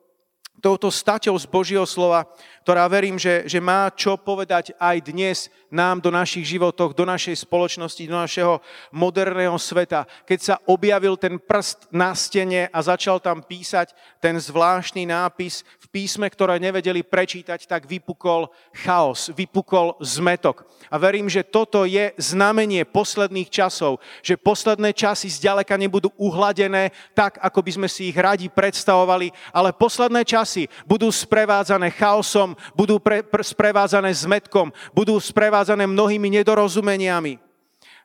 [0.61, 2.27] touto staťou z Božieho slova,
[2.63, 7.43] ktorá verím, že, že má čo povedať aj dnes nám do našich životoch, do našej
[7.43, 8.63] spoločnosti, do našeho
[8.93, 10.07] moderného sveta.
[10.23, 13.91] Keď sa objavil ten prst na stene a začal tam písať
[14.23, 18.47] ten zvláštny nápis v písme, ktoré nevedeli prečítať, tak vypukol
[18.85, 20.63] chaos, vypukol zmetok.
[20.93, 27.41] A verím, že toto je znamenie posledných časov, že posledné časy zďaleka nebudú uhladené tak,
[27.41, 30.42] ako by sme si ich radi predstavovali, ale posledné časy
[30.87, 37.42] budú sprevádzané chaosom, budú pre, pre, sprevádzané zmetkom, budú sprevádzané mnohými nedorozumeniami.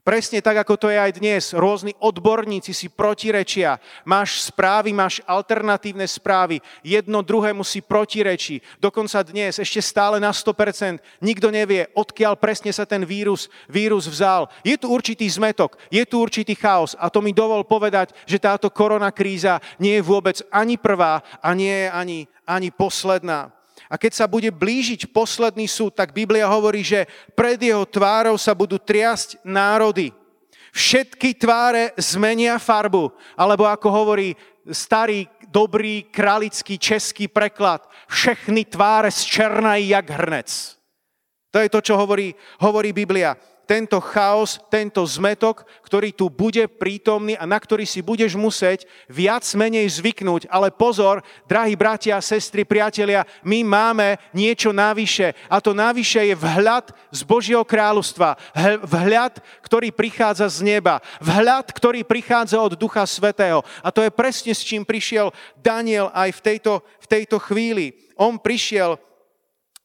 [0.09, 1.53] Presne tak, ako to je aj dnes.
[1.53, 3.77] Rôzni odborníci si protirečia.
[4.09, 6.65] Máš správy, máš alternatívne správy.
[6.81, 8.65] Jedno druhému si protirečí.
[8.81, 14.49] Dokonca dnes, ešte stále na 100%, nikto nevie, odkiaľ presne sa ten vírus, vírus vzal.
[14.65, 16.97] Je tu určitý zmetok, je tu určitý chaos.
[16.97, 21.85] A to mi dovol povedať, že táto koronakríza nie je vôbec ani prvá a nie
[21.85, 22.19] je ani,
[22.49, 23.58] ani posledná.
[23.89, 28.53] A keď sa bude blížiť posledný súd, tak Biblia hovorí, že pred jeho tvárou sa
[28.53, 30.13] budú triasť národy.
[30.73, 34.37] Všetky tváre zmenia farbu, alebo ako hovorí
[34.69, 40.49] starý, dobrý, kralický český preklad, všechny tváre zčernají jak hrnec.
[41.49, 43.33] To je to, čo hovorí, hovorí Biblia
[43.69, 49.45] tento chaos, tento zmetok, ktorý tu bude prítomný a na ktorý si budeš musieť viac
[49.53, 50.49] menej zvyknúť.
[50.49, 55.37] Ale pozor, drahí bratia, sestry, priatelia, my máme niečo navyše.
[55.53, 58.41] A to navyše je vhľad z Božieho kráľovstva.
[58.89, 61.05] Vhľad, ktorý prichádza z neba.
[61.21, 63.61] Vhľad, ktorý prichádza od Ducha Svetého.
[63.85, 65.29] A to je presne s čím prišiel
[65.61, 67.93] Daniel aj v tejto, v tejto chvíli.
[68.17, 68.97] On prišiel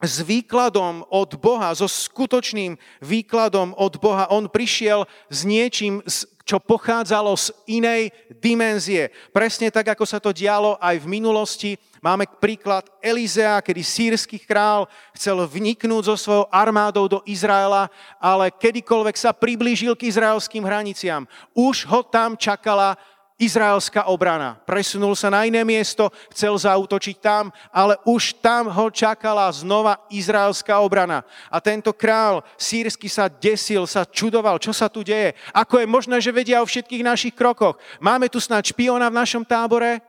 [0.04, 4.28] s výkladom od Boha, so skutočným výkladom od Boha.
[4.28, 6.04] On prišiel s niečím,
[6.44, 8.12] čo pochádzalo z inej
[8.44, 9.08] dimenzie.
[9.32, 11.72] Presne tak, ako sa to dialo aj v minulosti.
[12.04, 17.88] Máme príklad Elizea, kedy sírsky král chcel vniknúť so svojou armádou do Izraela,
[18.20, 21.24] ale kedykoľvek sa priblížil k izraelským hraniciam,
[21.56, 23.00] už ho tam čakala
[23.42, 24.62] izraelská obrana.
[24.64, 30.78] Presunul sa na iné miesto, chcel zautočiť tam, ale už tam ho čakala znova izraelská
[30.80, 31.26] obrana.
[31.50, 35.34] A tento král sírsky sa desil, sa čudoval, čo sa tu deje.
[35.52, 37.82] Ako je možné, že vedia o všetkých našich krokoch.
[37.98, 40.02] Máme tu snáď špiona v našom tábore?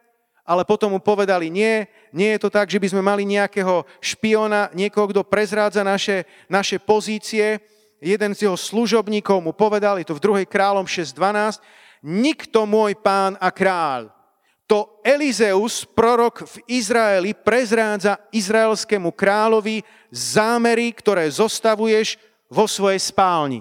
[0.44, 4.68] Ale potom mu povedali, nie, nie je to tak, že by sme mali nejakého špiona,
[4.76, 7.64] niekoho, kto prezrádza naše, naše pozície.
[7.96, 10.52] Jeden z jeho služobníkov mu povedal, je to v 2.
[10.52, 11.64] kráľom 6.12,
[12.04, 14.12] nikto môj pán a kráľ.
[14.68, 22.16] To Elizeus, prorok v Izraeli, prezrádza izraelskému kráľovi zámery, ktoré zostavuješ
[22.48, 23.60] vo svojej spálni.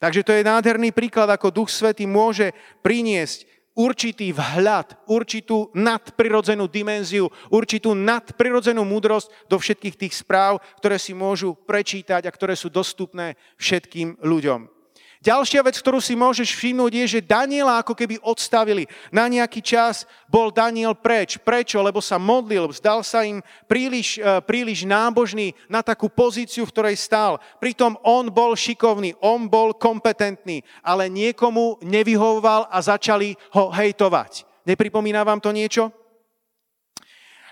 [0.00, 3.46] Takže to je nádherný príklad, ako Duch Svety môže priniesť
[3.76, 11.54] určitý vhľad, určitú nadprirodzenú dimenziu, určitú nadprirodzenú múdrosť do všetkých tých správ, ktoré si môžu
[11.54, 14.79] prečítať a ktoré sú dostupné všetkým ľuďom.
[15.20, 18.88] Ďalšia vec, ktorú si môžeš všimnúť, je, že Daniela ako keby odstavili.
[19.12, 21.36] Na nejaký čas bol Daniel preč.
[21.36, 21.84] Prečo?
[21.84, 26.96] Lebo sa modlil, zdal sa im príliš, e, príliš nábožný na takú pozíciu, v ktorej
[26.96, 27.36] stál.
[27.60, 34.48] Pritom on bol šikovný, on bol kompetentný, ale niekomu nevyhovoval a začali ho hejtovať.
[34.64, 35.92] Nepripomína vám to niečo?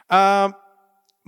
[0.08, 0.48] A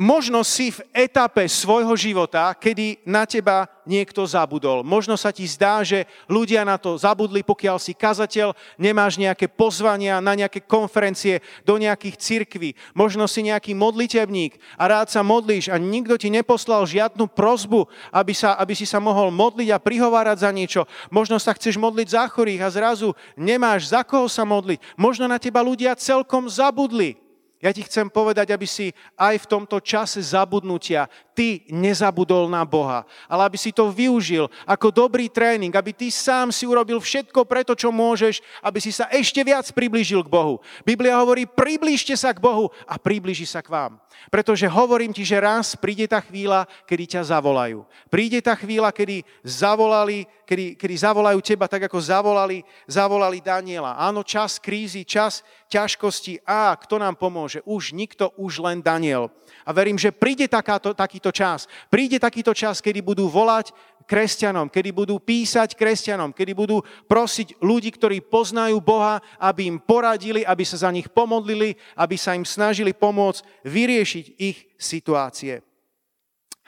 [0.01, 4.81] Možno si v etape svojho života, kedy na teba niekto zabudol.
[4.81, 10.17] Možno sa ti zdá, že ľudia na to zabudli, pokiaľ si kazateľ, nemáš nejaké pozvania
[10.25, 12.73] na nejaké konferencie do nejakých cirkví.
[12.97, 18.33] Možno si nejaký modlitebník a rád sa modlíš a nikto ti neposlal žiadnu prozbu, aby,
[18.33, 20.89] sa, aby si sa mohol modliť a prihovárať za niečo.
[21.13, 24.81] Možno sa chceš modliť za chorých a zrazu nemáš za koho sa modliť.
[24.97, 27.20] Možno na teba ľudia celkom zabudli.
[27.61, 33.05] Ja ti chcem povedať, aby si aj v tomto čase zabudnutia ty nezabudol na Boha,
[33.29, 37.77] ale aby si to využil ako dobrý tréning, aby ty sám si urobil všetko preto,
[37.77, 40.65] čo môžeš, aby si sa ešte viac priblížil k Bohu.
[40.89, 44.01] Biblia hovorí, priblížte sa k Bohu a priblíži sa k vám.
[44.33, 47.85] Pretože hovorím ti, že raz príde tá chvíľa, kedy ťa zavolajú.
[48.09, 53.95] Príde tá chvíľa, kedy zavolali, kedy, kedy zavolajú teba tak, ako zavolali, zavolali Daniela.
[53.95, 56.43] Áno, čas krízy, čas ťažkosti.
[56.43, 57.63] A kto nám pomôže?
[57.63, 59.31] Už nikto, už len Daniel.
[59.63, 61.71] A verím, že príde takáto, takýto čas.
[61.87, 63.71] Príde takýto čas, kedy budú volať
[64.11, 70.43] kresťanom, kedy budú písať kresťanom, kedy budú prosiť ľudí, ktorí poznajú Boha, aby im poradili,
[70.43, 75.63] aby sa za nich pomodlili, aby sa im snažili pomôcť vyriešiť ich situácie.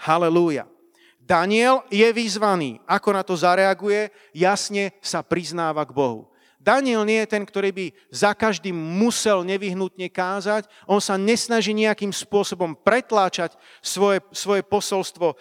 [0.07, 0.72] Halelúja.
[1.23, 2.83] Daniel je vyzvaný.
[2.89, 4.11] Ako na to zareaguje?
[4.35, 6.32] Jasne sa priznáva k Bohu.
[6.63, 10.71] Daniel nie je ten, ktorý by za každým musel nevyhnutne kázať.
[10.87, 15.37] On sa nesnaží nejakým spôsobom pretláčať svoje, svoje posolstvo e,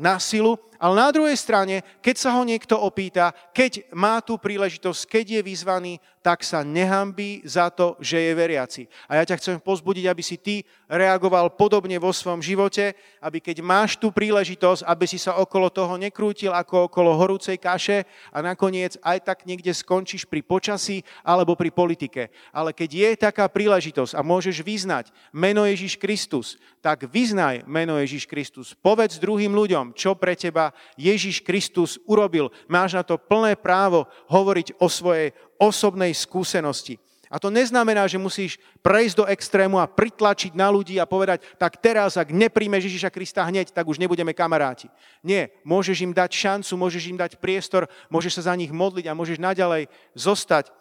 [0.00, 5.04] na silu, ale na druhej strane, keď sa ho niekto opýta, keď má tú príležitosť,
[5.04, 5.92] keď je vyzvaný,
[6.24, 8.82] tak sa nehambí za to, že je veriaci.
[9.04, 13.60] A ja ťa chcem pozbudiť, aby si ty reagoval podobne vo svojom živote, aby keď
[13.60, 18.96] máš tú príležitosť, aby si sa okolo toho nekrútil ako okolo horúcej kaše a nakoniec
[19.04, 22.30] aj tak niekde skončíš pri počasí alebo pri politike.
[22.54, 28.30] Ale keď je taká príležitosť a môžeš vyznať meno Ježiš Kristus, tak vyznaj meno Ježiš
[28.30, 28.78] Kristus.
[28.78, 32.54] Povedz druhým ľuďom, čo pre teba Ježiš Kristus urobil.
[32.70, 37.02] Máš na to plné právo hovoriť o svojej osobnej skúsenosti.
[37.30, 41.78] A to neznamená, že musíš prejsť do extrému a pritlačiť na ľudí a povedať, tak
[41.78, 44.90] teraz, ak nepríjmeš Ježiša Krista hneď, tak už nebudeme kamaráti.
[45.22, 49.14] Nie, môžeš im dať šancu, môžeš im dať priestor, môžeš sa za nich modliť a
[49.14, 49.86] môžeš naďalej
[50.18, 50.74] zostať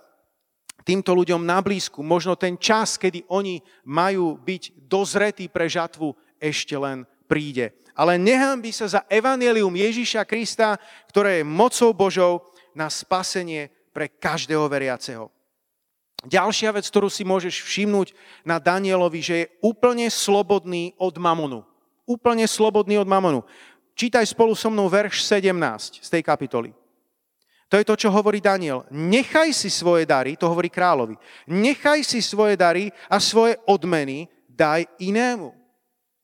[0.81, 2.01] týmto ľuďom na blízku.
[2.01, 8.71] Možno ten čas, kedy oni majú byť dozretí pre žatvu, ešte len príde ale nehambi
[8.71, 10.79] sa za evanelium Ježíša Krista,
[11.11, 15.27] ktoré je mocou Božou na spasenie pre každého veriaceho.
[16.27, 18.11] Ďalšia vec, ktorú si môžeš všimnúť
[18.43, 21.63] na Danielovi, že je úplne slobodný od mamonu.
[22.03, 23.47] Úplne slobodný od mamonu.
[23.95, 26.75] Čítaj spolu so mnou verš 17 z tej kapitoly.
[27.69, 28.83] To je to, čo hovorí Daniel.
[28.89, 31.13] Nechaj si svoje dary, to hovorí kráľovi,
[31.45, 35.53] nechaj si svoje dary a svoje odmeny daj inému.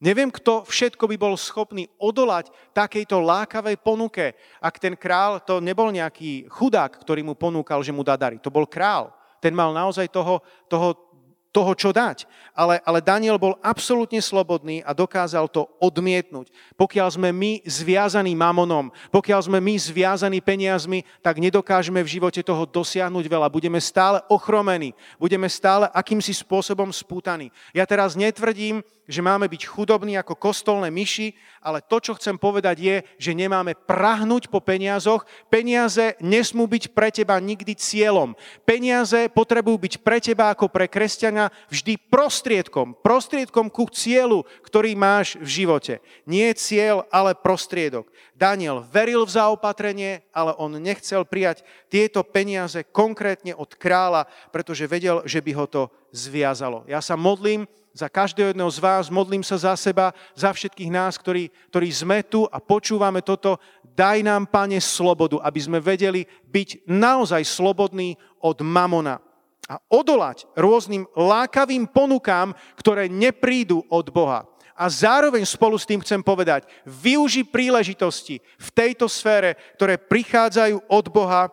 [0.02, 5.88] Neviem, kto všetko by bol schopný odolať takejto lákavej ponuke, ak ten král to nebol
[5.88, 8.42] nejaký chudák, ktorý mu ponúkal, že mu dá dary.
[8.44, 9.14] To bol král.
[9.46, 11.14] Ten mal naozaj toho, toho
[11.56, 12.28] toho, čo dať.
[12.52, 16.52] Ale, ale Daniel bol absolútne slobodný a dokázal to odmietnúť.
[16.76, 22.68] Pokiaľ sme my zviazaní mamonom, pokiaľ sme my zviazaní peniazmi, tak nedokážeme v živote toho
[22.68, 23.48] dosiahnuť veľa.
[23.48, 27.56] Budeme stále ochromení, budeme stále akýmsi spôsobom spútaní.
[27.72, 32.78] Ja teraz netvrdím, že máme byť chudobní ako kostolné myši, ale to, čo chcem povedať
[32.82, 35.30] je, že nemáme prahnúť po peniazoch.
[35.50, 38.34] Peniaze nesmú byť pre teba nikdy cieľom.
[38.66, 42.94] Peniaze potrebujú byť pre teba ako pre kresťana vždy prostriedkom.
[43.02, 45.94] Prostriedkom ku cieľu, ktorý máš v živote.
[46.30, 48.08] Nie cieľ, ale prostriedok.
[48.36, 55.24] Daniel veril v zaopatrenie, ale on nechcel prijať tieto peniaze konkrétne od kráľa, pretože vedel,
[55.24, 56.84] že by ho to zviazalo.
[56.86, 61.16] Ja sa modlím, za každého jedného z vás, modlím sa za seba, za všetkých nás,
[61.16, 63.56] ktorí, ktorí sme tu a počúvame toto.
[63.96, 69.24] Daj nám, Pane, slobodu, aby sme vedeli byť naozaj slobodní od mamona
[69.66, 74.46] a odolať rôznym lákavým ponukám, ktoré neprídu od Boha.
[74.76, 81.06] A zároveň spolu s tým chcem povedať, využi príležitosti v tejto sfére, ktoré prichádzajú od
[81.08, 81.48] Boha,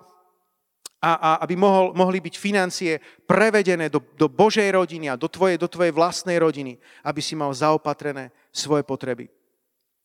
[1.03, 5.59] a, a aby mohol, mohli byť financie prevedené do, do Božej rodiny a do tvojej,
[5.59, 9.27] do tvojej vlastnej rodiny, aby si mal zaopatrené svoje potreby.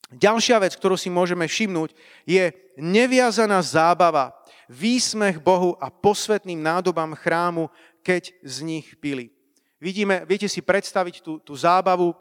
[0.09, 1.93] Ďalšia vec, ktorú si môžeme všimnúť,
[2.25, 2.49] je
[2.81, 4.33] neviazaná zábava,
[4.71, 7.69] výsmech Bohu a posvetným nádobám chrámu,
[8.07, 9.35] keď z nich pili.
[9.83, 12.15] Vidíme, viete si predstaviť tú, tú zábavu,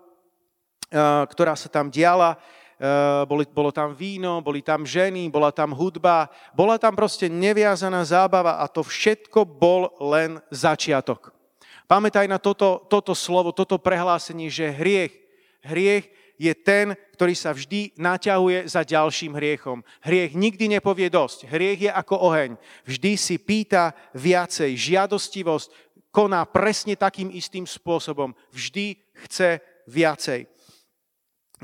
[1.31, 2.35] ktorá sa tam diala.
[2.77, 3.25] Eh,
[3.57, 8.69] bolo tam víno, boli tam ženy, bola tam hudba, bola tam proste neviazaná zábava a
[8.69, 11.33] to všetko bol len začiatok.
[11.89, 15.15] Pamätaj na toto, toto slovo, toto prehlásenie, že hriech,
[15.65, 16.05] hriech
[16.37, 19.81] je ten, ktorý sa vždy naťahuje za ďalším hriechom.
[20.05, 21.49] Hriech nikdy nepovie dosť.
[21.49, 22.61] Hriech je ako oheň.
[22.85, 24.77] Vždy si pýta viacej.
[24.77, 25.69] Žiadostivosť
[26.13, 28.37] koná presne takým istým spôsobom.
[28.53, 30.49] Vždy chce viacej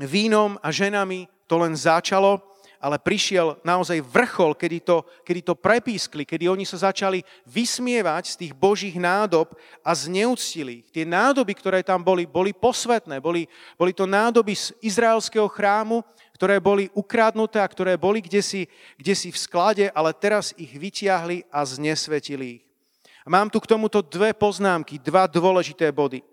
[0.01, 2.41] vínom a ženami to len začalo,
[2.83, 8.37] ale prišiel naozaj vrchol, kedy to, kedy to prepískli, kedy oni sa začali vysmievať z
[8.43, 10.91] tých božích nádob a zneúctili ich.
[10.91, 13.23] Tie nádoby, ktoré tam boli, boli posvetné.
[13.23, 13.47] Boli,
[13.79, 16.03] boli to nádoby z izraelského chrámu,
[16.35, 18.67] ktoré boli ukradnuté a ktoré boli kde si,
[18.99, 22.63] kde si v sklade, ale teraz ich vytiahli a znesvetili ich.
[23.23, 26.32] Mám tu k tomuto dve poznámky, dva dôležité body.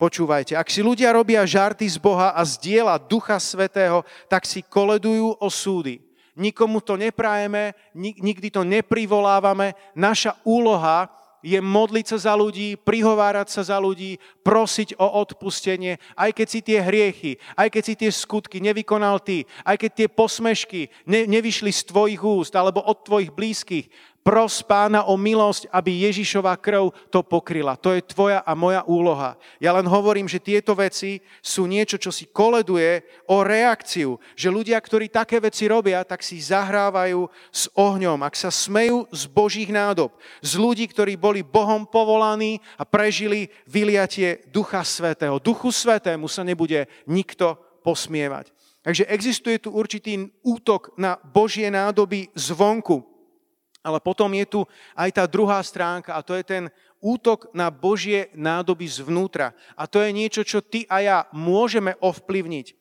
[0.00, 4.00] Počúvajte, ak si ľudia robia žarty z Boha a zdieľa Ducha Svetého,
[4.32, 6.00] tak si koledujú o súdy.
[6.32, 9.76] Nikomu to neprajeme, nikdy to neprivolávame.
[9.92, 11.12] Naša úloha
[11.44, 16.60] je modliť sa za ľudí, prihovárať sa za ľudí, prosiť o odpustenie, aj keď si
[16.60, 21.72] tie hriechy, aj keď si tie skutky nevykonal ty, aj keď tie posmešky ne, nevyšli
[21.72, 23.88] z tvojich úst alebo od tvojich blízkych.
[24.20, 27.80] Pros pána o milosť, aby Ježišova krv to pokryla.
[27.80, 29.40] To je tvoja a moja úloha.
[29.56, 33.00] Ja len hovorím, že tieto veci sú niečo, čo si koleduje
[33.32, 34.20] o reakciu.
[34.36, 38.20] Že ľudia, ktorí také veci robia, tak si zahrávajú s ohňom.
[38.20, 40.12] Ak sa smejú z Božích nádob,
[40.44, 45.40] z ľudí, ktorí boli Bohom povolaní a prežili vyliatie Ducha Svetého.
[45.40, 48.52] Duchu Svetému sa nebude nikto posmievať.
[48.80, 53.09] Takže existuje tu určitý útok na Božie nádoby zvonku.
[53.80, 54.60] Ale potom je tu
[54.92, 56.64] aj tá druhá stránka a to je ten
[57.00, 59.56] útok na Božie nádoby zvnútra.
[59.72, 62.76] A to je niečo, čo ty a ja môžeme ovplyvniť.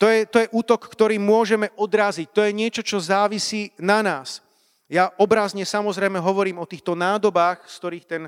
[0.00, 2.32] To je, to je útok, ktorý môžeme odraziť.
[2.32, 4.40] To je niečo, čo závisí na nás.
[4.88, 8.22] Ja obrazne samozrejme hovorím o týchto nádobách, z ktorých ten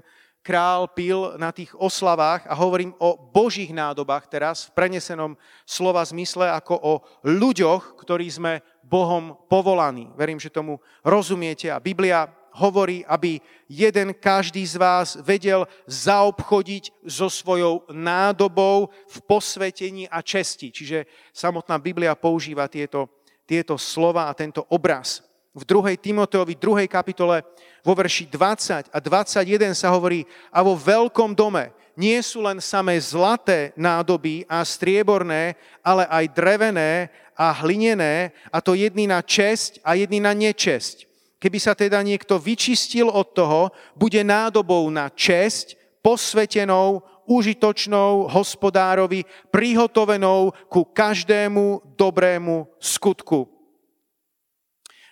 [0.45, 6.51] král pil na tých oslavách a hovorím o božích nádobách teraz v prenesenom slova zmysle
[6.51, 6.93] ako o
[7.25, 8.61] ľuďoch, ktorí sme
[8.93, 10.13] Bohom povolaní.
[10.13, 17.33] Verím, že tomu rozumiete a Biblia hovorí, aby jeden každý z vás vedel zaobchodiť so
[17.33, 20.69] svojou nádobou v posvetení a česti.
[20.69, 23.09] Čiže samotná Biblia používa tieto,
[23.49, 25.25] tieto slova a tento obraz.
[25.57, 25.97] V 2.
[25.97, 26.85] Timoteovi 2.
[26.89, 27.45] kapitole
[27.81, 32.97] vo verši 20 a 21 sa hovorí, a vo veľkom dome nie sú len samé
[32.97, 39.95] zlaté nádoby a strieborné, ale aj drevené a hlinené, a to jedný na česť a
[39.95, 41.09] jedný na nečesť.
[41.43, 50.55] Keby sa teda niekto vyčistil od toho, bude nádobou na česť, posvetenou, užitočnou hospodárovi, prihotovenou
[50.67, 53.51] ku každému dobrému skutku.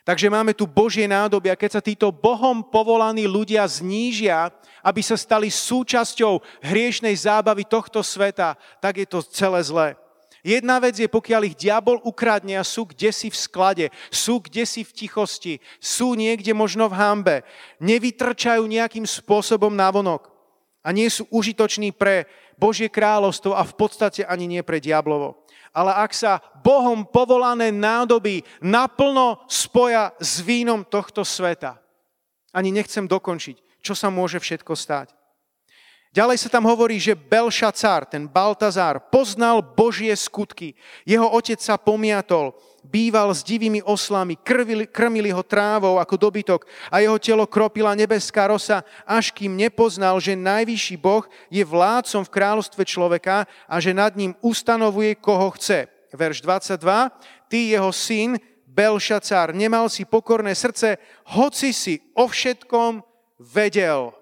[0.01, 4.51] Takže máme tu Božie a keď sa títo Bohom povolaní ľudia znížia,
[4.81, 9.89] aby sa stali súčasťou hriešnej zábavy tohto sveta, tak je to celé zlé.
[10.41, 14.65] Jedna vec je, pokiaľ ich diabol ukradne a sú kde si v sklade, sú kde
[14.65, 17.37] si v tichosti, sú niekde možno v hambe,
[17.79, 20.33] nevytrčajú nejakým spôsobom navonok
[20.81, 22.25] a nie sú užitoční pre
[22.57, 28.43] Božie kráľovstvo a v podstate ani nie pre diablovo ale ak sa Bohom povolané nádoby
[28.63, 31.79] naplno spoja s vínom tohto sveta.
[32.51, 35.15] Ani nechcem dokončiť, čo sa môže všetko stať.
[36.11, 40.75] Ďalej sa tam hovorí, že Belšacár, ten Baltazár, poznal Božie skutky.
[41.07, 42.51] Jeho otec sa pomiatol,
[42.83, 48.51] býval s divými oslami, krvili, krmili ho trávou ako dobytok a jeho telo kropila nebeská
[48.51, 54.11] rosa, až kým nepoznal, že najvyšší Boh je vládcom v kráľovstve človeka a že nad
[54.19, 55.87] ním ustanovuje, koho chce.
[56.11, 57.15] Verš 22.
[57.47, 58.35] Ty, jeho syn,
[58.67, 60.99] Belšacár, nemal si pokorné srdce,
[61.39, 62.99] hoci si o všetkom
[63.39, 64.20] vedel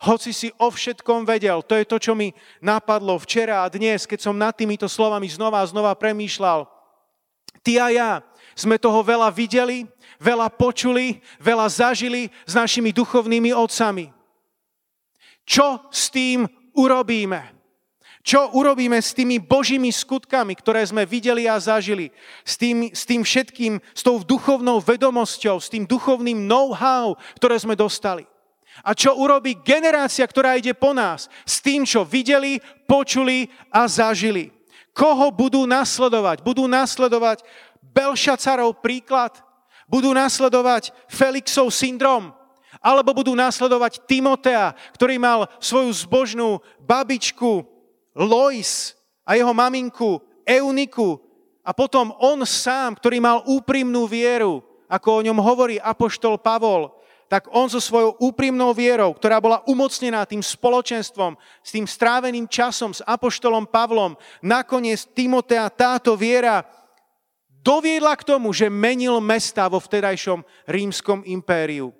[0.00, 1.60] hoci si o všetkom vedel.
[1.60, 2.32] To je to, čo mi
[2.64, 6.64] napadlo včera a dnes, keď som nad týmito slovami znova a znova premýšľal.
[7.60, 8.10] Ty a ja
[8.56, 9.84] sme toho veľa videli,
[10.16, 14.08] veľa počuli, veľa zažili s našimi duchovnými otcami.
[15.44, 17.60] Čo s tým urobíme?
[18.20, 22.12] Čo urobíme s tými božími skutkami, ktoré sme videli a zažili?
[22.44, 27.72] S tým, s tým všetkým, s tou duchovnou vedomosťou, s tým duchovným know-how, ktoré sme
[27.72, 28.28] dostali?
[28.80, 34.54] A čo urobí generácia, ktorá ide po nás s tým, čo videli, počuli a zažili?
[34.96, 36.42] Koho budú nasledovať?
[36.42, 37.44] Budú nasledovať
[37.82, 39.36] Belšacarov príklad?
[39.90, 42.32] Budú nasledovať Felixov syndrom?
[42.80, 47.68] Alebo budú nasledovať Timotea, ktorý mal svoju zbožnú babičku
[48.16, 48.96] Lois
[49.28, 51.20] a jeho maminku Euniku
[51.60, 56.90] a potom on sám, ktorý mal úprimnú vieru, ako o ňom hovorí apoštol Pavol,
[57.30, 62.90] tak on so svojou úprimnou vierou, ktorá bola umocnená tým spoločenstvom, s tým stráveným časom
[62.90, 66.66] s Apoštolom Pavlom, nakoniec Timotea táto viera
[67.62, 71.94] doviedla k tomu, že menil mesta vo vtedajšom rímskom impériu.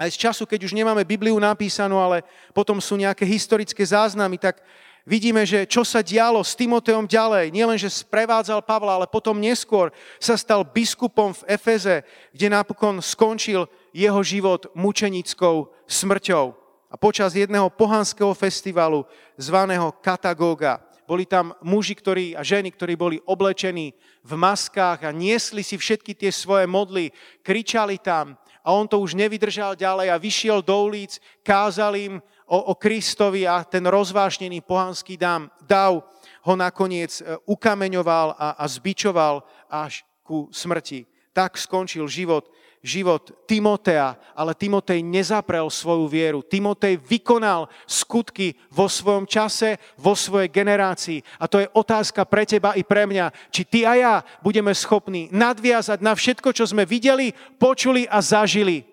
[0.00, 2.24] Aj z času, keď už nemáme Bibliu napísanú, ale
[2.56, 4.62] potom sú nejaké historické záznamy, tak
[5.02, 7.50] vidíme, že čo sa dialo s Timoteom ďalej.
[7.50, 9.90] Nielen, že sprevádzal Pavla, ale potom neskôr
[10.22, 13.66] sa stal biskupom v Efeze, kde napokon skončil
[13.98, 16.54] jeho život mučenickou smrťou.
[16.88, 19.02] A počas jedného pohanského festivalu
[19.34, 20.78] zvaného Katagóga
[21.08, 26.12] boli tam muži ktorí, a ženy, ktorí boli oblečení v maskách a niesli si všetky
[26.12, 27.08] tie svoje modly,
[27.40, 32.58] kričali tam a on to už nevydržal ďalej a vyšiel do ulic, kázal im o,
[32.60, 36.04] o Kristovi a ten rozvášnený pohanský dám, dav
[36.44, 39.40] ho nakoniec e, ukameňoval a, a zbičoval
[39.72, 41.08] až ku smrti.
[41.32, 42.52] Tak skončil život
[42.88, 46.40] život Timotea, ale Timotej nezaprel svoju vieru.
[46.40, 51.20] Timotej vykonal skutky vo svojom čase, vo svojej generácii.
[51.36, 55.28] A to je otázka pre teba i pre mňa, či ty a ja budeme schopní
[55.28, 58.88] nadviazať na všetko, čo sme videli, počuli a zažili.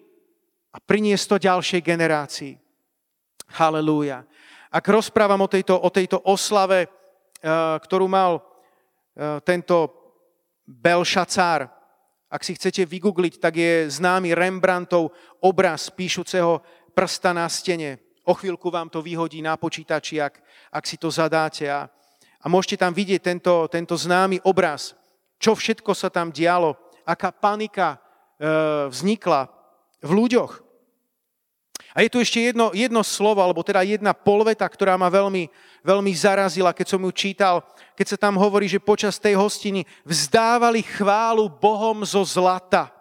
[0.75, 2.53] a priniesť to ďalšej generácii.
[3.55, 4.27] Halelúja.
[4.67, 9.87] Ak rozprávam o tejto, o tejto oslave, uh, ktorú mal uh, tento
[10.67, 11.71] Belšacár,
[12.35, 16.59] ak si chcete vygoogliť, tak je známy Rembrandtov obraz píšuceho
[16.91, 18.03] prsta na stene.
[18.27, 20.43] O chvíľku vám to vyhodí na počítači, ak,
[20.75, 21.63] ak si to zadáte.
[21.71, 21.87] A,
[22.43, 24.99] a môžete tam vidieť tento, tento známy obraz,
[25.39, 26.75] čo všetko sa tam dialo,
[27.07, 27.97] aká panika e,
[28.91, 29.47] vznikla
[30.03, 30.64] v ľuďoch.
[31.95, 35.47] A je tu ešte jedno, jedno slovo, alebo teda jedna polveta, ktorá ma veľmi,
[35.79, 37.63] veľmi zarazila, keď som ju čítal,
[37.95, 42.91] keď sa tam hovorí, že počas tej hostiny vzdávali chválu Bohom zo zlata.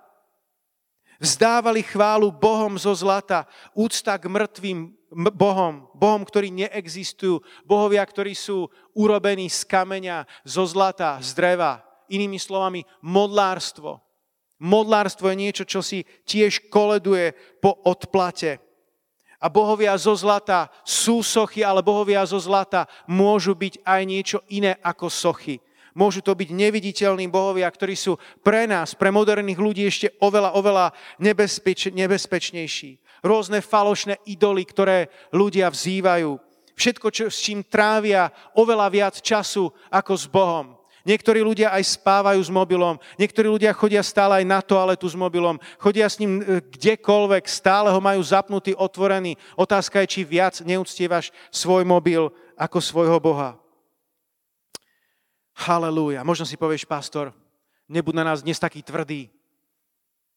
[1.18, 4.94] Vzdávali chválu Bohom zo zlata, úcta k mŕtvým
[5.34, 11.82] Bohom, Bohom, ktorí neexistujú, bohovia, ktorí sú urobení z kameňa, zo zlata, z dreva.
[12.06, 13.98] Inými slovami, modlárstvo.
[14.62, 18.63] Modlárstvo je niečo, čo si tiež koleduje po odplate.
[19.44, 24.80] A bohovia zo zlata sú sochy, ale bohovia zo zlata môžu byť aj niečo iné
[24.80, 25.60] ako sochy.
[25.92, 30.86] Môžu to byť neviditeľní bohovia, ktorí sú pre nás, pre moderných ľudí ešte oveľa, oveľa
[31.20, 32.98] nebezpeč, nebezpečnejší.
[33.20, 36.40] Rôzne falošné idoly, ktoré ľudia vzývajú.
[36.74, 40.73] Všetko, čo, s čím trávia oveľa viac času ako s Bohom.
[41.04, 45.60] Niektorí ľudia aj spávajú s mobilom, niektorí ľudia chodia stále aj na toaletu s mobilom,
[45.76, 49.36] chodia s ním e, kdekoľvek, stále ho majú zapnutý, otvorený.
[49.52, 53.60] Otázka je, či viac neúctievaš svoj mobil ako svojho Boha.
[55.52, 56.24] Halelúja.
[56.24, 57.36] Možno si povieš, pastor,
[57.84, 59.33] nebuď na nás dnes taký tvrdý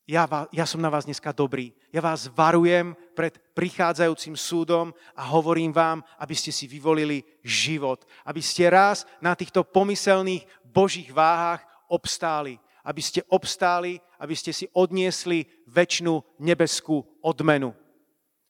[0.07, 0.23] ja,
[0.55, 1.75] ja som na vás dneska dobrý.
[1.91, 8.07] Ja vás varujem pred prichádzajúcim súdom a hovorím vám, aby ste si vyvolili život.
[8.23, 12.55] Aby ste raz na týchto pomyselných božích váhach obstáli.
[12.87, 17.75] Aby ste obstáli, aby ste si odniesli väčšinu nebeskú odmenu.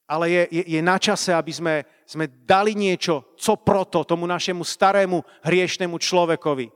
[0.06, 4.62] Ale je, je, je na čase, aby sme, sme dali niečo, co proto tomu našemu
[4.62, 6.70] starému hriešnemu človekovi.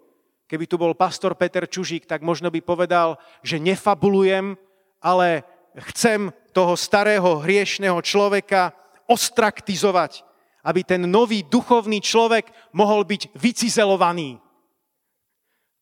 [0.49, 4.59] Keby tu bol pastor Peter Čužík, tak možno by povedal, že nefabulujem,
[5.01, 5.43] ale
[5.91, 8.71] chcem toho starého hriešného človeka
[9.09, 10.23] ostraktizovať,
[10.61, 14.37] aby ten nový duchovný človek mohol byť vycizelovaný.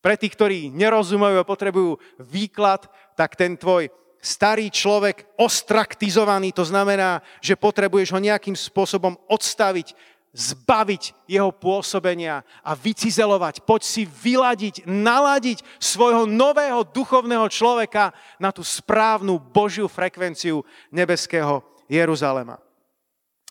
[0.00, 7.20] Pre tých, ktorí nerozumejú a potrebujú výklad, tak ten tvoj starý človek ostraktizovaný, to znamená,
[7.40, 9.92] že potrebuješ ho nejakým spôsobom odstaviť,
[10.30, 13.66] zbaviť jeho pôsobenia a vycizelovať.
[13.66, 20.62] Poď si vyladiť, naladiť svojho nového duchovného človeka na tú správnu Božiu frekvenciu
[20.94, 22.62] nebeského Jeruzalema.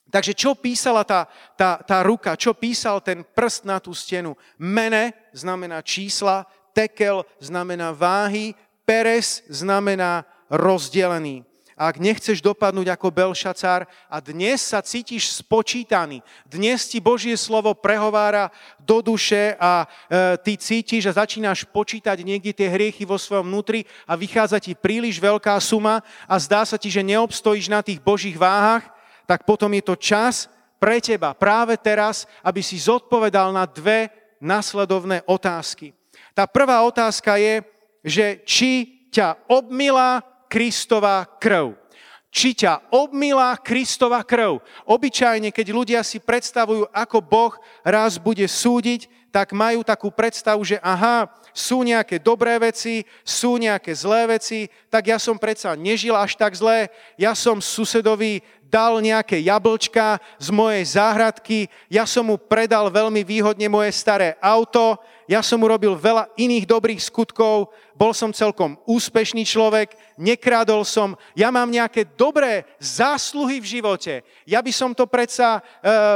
[0.09, 4.33] Takže čo písala tá, tá, tá ruka, čo písal ten prst na tú stenu?
[4.57, 8.57] Mene znamená čísla, tekel znamená váhy,
[8.87, 11.48] peres znamená rozdelený
[11.79, 18.51] ak nechceš dopadnúť ako Belšacár a dnes sa cítiš spočítaný, dnes ti Božie slovo prehovára
[18.83, 23.87] do duše a e, ty cítiš a začínaš počítať niekde tie hriechy vo svojom vnútri
[24.03, 28.35] a vychádza ti príliš veľká suma a zdá sa ti, že neobstojíš na tých Božích
[28.35, 28.83] váhach,
[29.23, 30.51] tak potom je to čas
[30.83, 34.11] pre teba práve teraz, aby si zodpovedal na dve
[34.43, 35.95] nasledovné otázky.
[36.35, 37.63] Tá prvá otázka je,
[38.03, 38.71] že či
[39.11, 41.77] ťa obmila Kristova krv.
[42.29, 44.61] Či ťa obmilá Kristova krv.
[44.85, 47.53] Obyčajne, keď ľudia si predstavujú, ako Boh
[47.85, 53.93] raz bude súdiť, tak majú takú predstavu, že aha, sú nejaké dobré veci, sú nejaké
[53.93, 59.41] zlé veci, tak ja som predsa nežil až tak zlé, ja som susedovi dal nejaké
[59.41, 65.61] jablčka z mojej záhradky, ja som mu predal veľmi výhodne moje staré auto, ja som
[65.61, 72.07] urobil veľa iných dobrých skutkov, bol som celkom úspešný človek, nekrádol som, ja mám nejaké
[72.15, 75.61] dobré zásluhy v živote, ja by som to predsa e,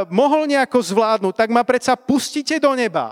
[0.07, 3.11] mohol nejako zvládnuť, tak ma predsa pustite do neba.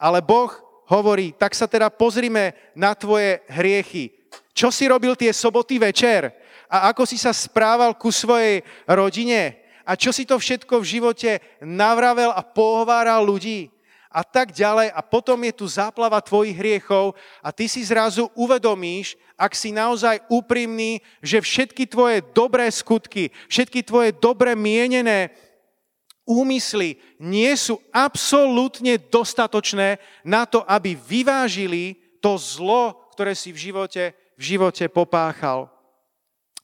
[0.00, 0.48] Ale Boh
[0.88, 4.16] hovorí, tak sa teda pozrime na tvoje hriechy.
[4.56, 6.32] Čo si robil tie soboty večer?
[6.72, 9.60] A ako si sa správal ku svojej rodine?
[9.84, 11.30] A čo si to všetko v živote
[11.60, 13.75] navravel a pohováral ľudí?
[14.16, 14.88] A tak ďalej.
[14.96, 17.12] A potom je tu záplava tvojich hriechov
[17.44, 23.84] a ty si zrazu uvedomíš, ak si naozaj úprimný, že všetky tvoje dobré skutky, všetky
[23.84, 25.36] tvoje dobre mienené
[26.24, 34.16] úmysly nie sú absolútne dostatočné na to, aby vyvážili to zlo, ktoré si v živote,
[34.34, 35.68] v živote popáchal.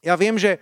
[0.02, 0.58] Ja viem, že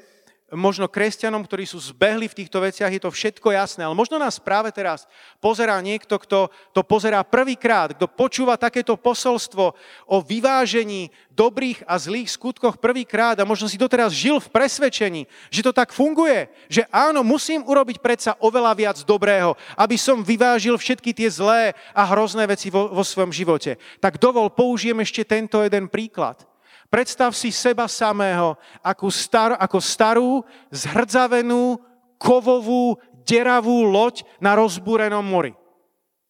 [0.51, 3.86] možno kresťanom, ktorí sú zbehli v týchto veciach, je to všetko jasné.
[3.86, 5.07] Ale možno nás práve teraz
[5.38, 9.74] pozerá niekto, kto to pozerá prvýkrát, kto počúva takéto posolstvo
[10.11, 15.64] o vyvážení dobrých a zlých skutkoch prvýkrát a možno si doteraz žil v presvedčení, že
[15.64, 21.14] to tak funguje, že áno, musím urobiť predsa oveľa viac dobrého, aby som vyvážil všetky
[21.14, 23.78] tie zlé a hrozné veci vo, vo svojom živote.
[24.03, 26.49] Tak dovol, použijem ešte tento jeden príklad.
[26.91, 30.30] Predstav si seba samého ako, star, ako starú,
[30.74, 31.78] zhrdzavenú,
[32.18, 35.55] kovovú, deravú loď na rozbúrenom mori.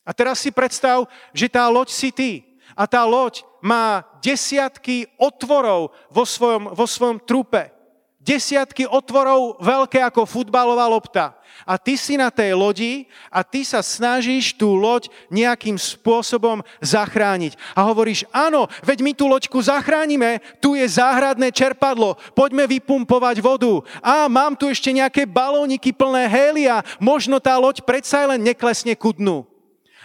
[0.05, 2.31] A teraz si predstav, že tá loď si ty.
[2.77, 7.73] A tá loď má desiatky otvorov vo svojom, vo svojom trupe.
[8.21, 13.81] Desiatky otvorov veľké ako futbalová lopta a ty si na tej lodi a ty sa
[13.81, 17.57] snažíš tú loď nejakým spôsobom zachrániť.
[17.73, 23.81] A hovoríš, áno, veď my tú loďku zachránime, tu je záhradné čerpadlo, poďme vypumpovať vodu.
[24.05, 29.13] A mám tu ešte nejaké balóniky plné hélia, možno tá loď predsa len neklesne ku
[29.17, 29.49] dnu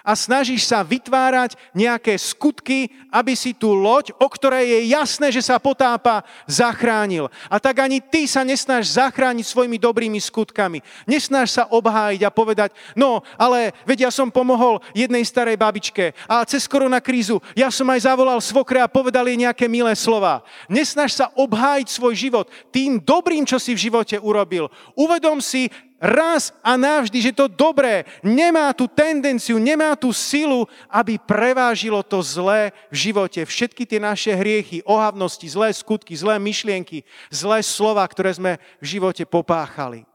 [0.05, 5.41] a snažíš sa vytvárať nejaké skutky, aby si tú loď, o ktorej je jasné, že
[5.41, 7.33] sa potápa, zachránil.
[7.49, 10.85] A tak ani ty sa nesnáš zachrániť svojimi dobrými skutkami.
[11.09, 16.45] Nesnáš sa obhájiť a povedať, no, ale veď ja som pomohol jednej starej babičke a
[16.45, 20.45] cez koronakrízu ja som aj zavolal svokre a povedal jej nejaké milé slova.
[20.69, 24.69] Nesnáš sa obhájiť svoj život tým dobrým, čo si v živote urobil.
[24.93, 25.71] Uvedom si,
[26.05, 32.21] raz a navždy, že to dobré nemá tú tendenciu, nemá tú silu, aby prevážilo to
[32.21, 33.41] zlé v živote.
[33.41, 37.01] Všetky tie naše hriechy, ohavnosti, zlé skutky, zlé myšlienky,
[37.33, 40.05] zlé slova, ktoré sme v živote popáchali.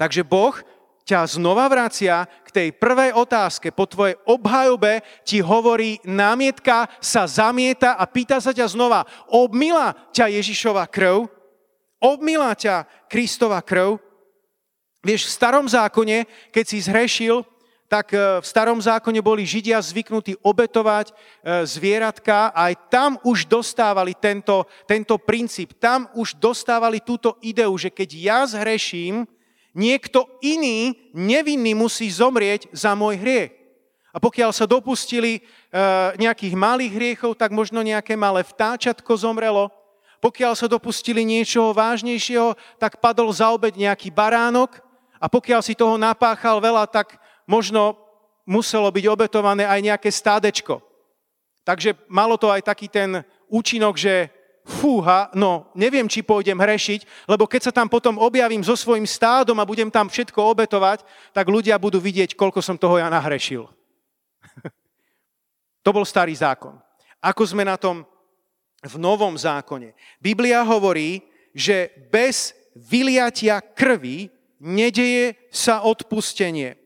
[0.00, 0.56] Takže Boh
[1.04, 3.74] ťa znova vracia k tej prvej otázke.
[3.74, 10.32] Po tvojej obhajobe ti hovorí námietka, sa zamieta a pýta sa ťa znova, obmila ťa
[10.40, 11.28] Ježišova krv?
[12.00, 14.09] Obmila ťa Kristova krv?
[15.00, 17.40] Vieš, v starom zákone, keď si zhrešil,
[17.90, 21.14] tak e, v starom zákone boli Židia zvyknutí obetovať e,
[21.66, 27.90] zvieratka a aj tam už dostávali tento, tento princíp, tam už dostávali túto ideu, že
[27.90, 29.26] keď ja zhreším,
[29.74, 33.50] niekto iný, nevinný musí zomrieť za môj hriech.
[34.10, 35.40] A pokiaľ sa dopustili e,
[36.18, 39.70] nejakých malých hriechov, tak možno nejaké malé vtáčatko zomrelo.
[40.20, 44.89] Pokiaľ sa dopustili niečoho vážnejšieho, tak padol za obed nejaký baránok.
[45.20, 48.00] A pokiaľ si toho napáchal veľa, tak možno
[48.48, 50.80] muselo byť obetované aj nejaké stádečko.
[51.60, 53.20] Takže malo to aj taký ten
[53.52, 54.32] účinok, že
[54.64, 59.56] fúha, no neviem, či pôjdem hrešiť, lebo keď sa tam potom objavím so svojím stádom
[59.60, 61.04] a budem tam všetko obetovať,
[61.36, 63.68] tak ľudia budú vidieť, koľko som toho ja nahrešil.
[65.84, 66.80] to bol starý zákon.
[67.20, 68.08] Ako sme na tom
[68.80, 69.92] v novom zákone?
[70.16, 71.20] Biblia hovorí,
[71.52, 76.76] že bez vyliatia krvi nedeje sa odpustenie.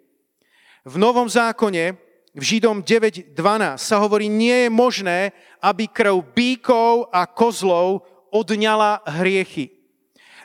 [0.87, 1.99] V Novom zákone,
[2.35, 3.35] v Židom 9.12
[3.79, 5.19] sa hovorí, nie je možné,
[5.63, 9.71] aby krv bíkov a kozlov odňala hriechy.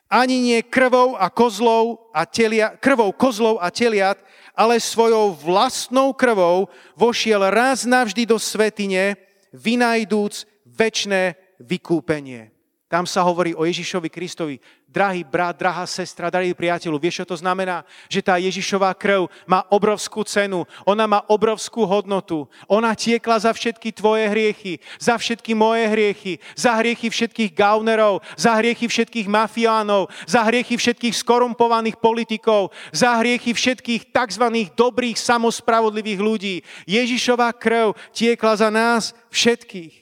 [0.10, 4.18] Ani nie krvou a kozlov a telia, krvou kozlov a teliat,
[4.58, 6.66] ale svojou vlastnou krvou
[6.98, 9.18] vošiel raz navždy do svetine,
[9.54, 12.59] vynajdúc väčšné vykúpenie.
[12.90, 14.58] Tam sa hovorí o Ježišovi Kristovi.
[14.90, 17.86] Drahý brat, drahá sestra, drahý priateľu, vieš, čo to znamená?
[18.10, 22.50] Že tá Ježišová krv má obrovskú cenu, ona má obrovskú hodnotu.
[22.66, 28.58] Ona tiekla za všetky tvoje hriechy, za všetky moje hriechy, za hriechy všetkých gaunerov, za
[28.58, 34.46] hriechy všetkých mafiánov, za hriechy všetkých skorumpovaných politikov, za hriechy všetkých tzv.
[34.74, 36.56] dobrých, samospravodlivých ľudí.
[36.90, 39.99] Ježišová krv tiekla za nás všetkých.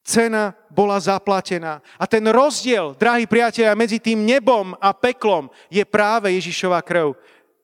[0.00, 1.84] Cena bola zaplatená.
[2.00, 7.12] A ten rozdiel, drahí priatelia, medzi tým nebom a peklom je práve Ježišova krv.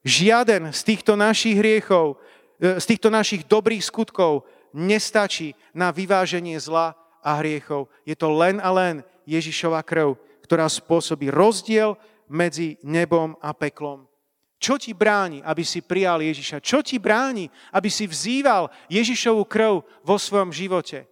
[0.04, 2.20] Žiaden z týchto našich hriechov,
[2.60, 7.88] e, z týchto našich dobrých skutkov nestačí na vyváženie zla a hriechov.
[8.04, 10.14] Je to len a len Ježišova krv,
[10.44, 11.98] ktorá spôsobí rozdiel
[12.30, 14.06] medzi nebom a peklom.
[14.56, 16.64] Čo ti bráni, aby si prijal Ježiša?
[16.64, 21.04] Čo ti bráni, aby si vzýval Ježišovu krv vo svojom živote?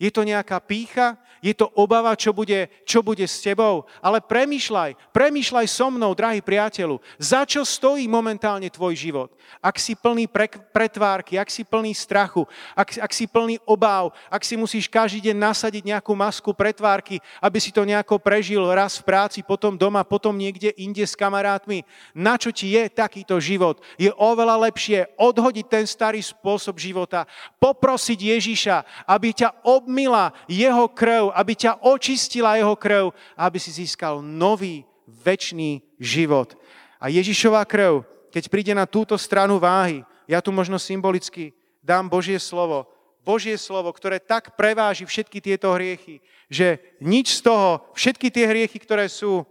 [0.00, 1.20] Je to nejaká pícha?
[1.44, 3.84] Je to obava, čo bude, čo bude s tebou?
[4.00, 9.28] Ale premýšľaj, premýšľaj so mnou, drahý priateľu, za čo stojí momentálne tvoj život.
[9.60, 14.46] Ak si plný pre, pretvárky, ak si plný strachu, ak, ak si plný obáv, ak
[14.46, 19.10] si musíš každý deň nasadiť nejakú masku pretvárky, aby si to nejako prežil raz v
[19.10, 21.82] práci, potom doma, potom niekde inde s kamarátmi.
[22.14, 23.82] Na čo ti je takýto život?
[23.98, 27.26] Je oveľa lepšie odhodiť ten starý spôsob života,
[27.58, 28.76] poprosiť Ježiša,
[29.10, 34.86] aby ťa ob obmila jeho krv, aby ťa očistila jeho krv, aby si získal nový,
[35.06, 36.54] väčší život.
[37.02, 41.50] A Ježišová krv, keď príde na túto stranu váhy, ja tu možno symbolicky
[41.82, 42.86] dám Božie slovo,
[43.20, 48.78] Božie slovo, ktoré tak preváži všetky tieto hriechy, že nič z toho, všetky tie hriechy,
[48.80, 49.44] ktoré sú,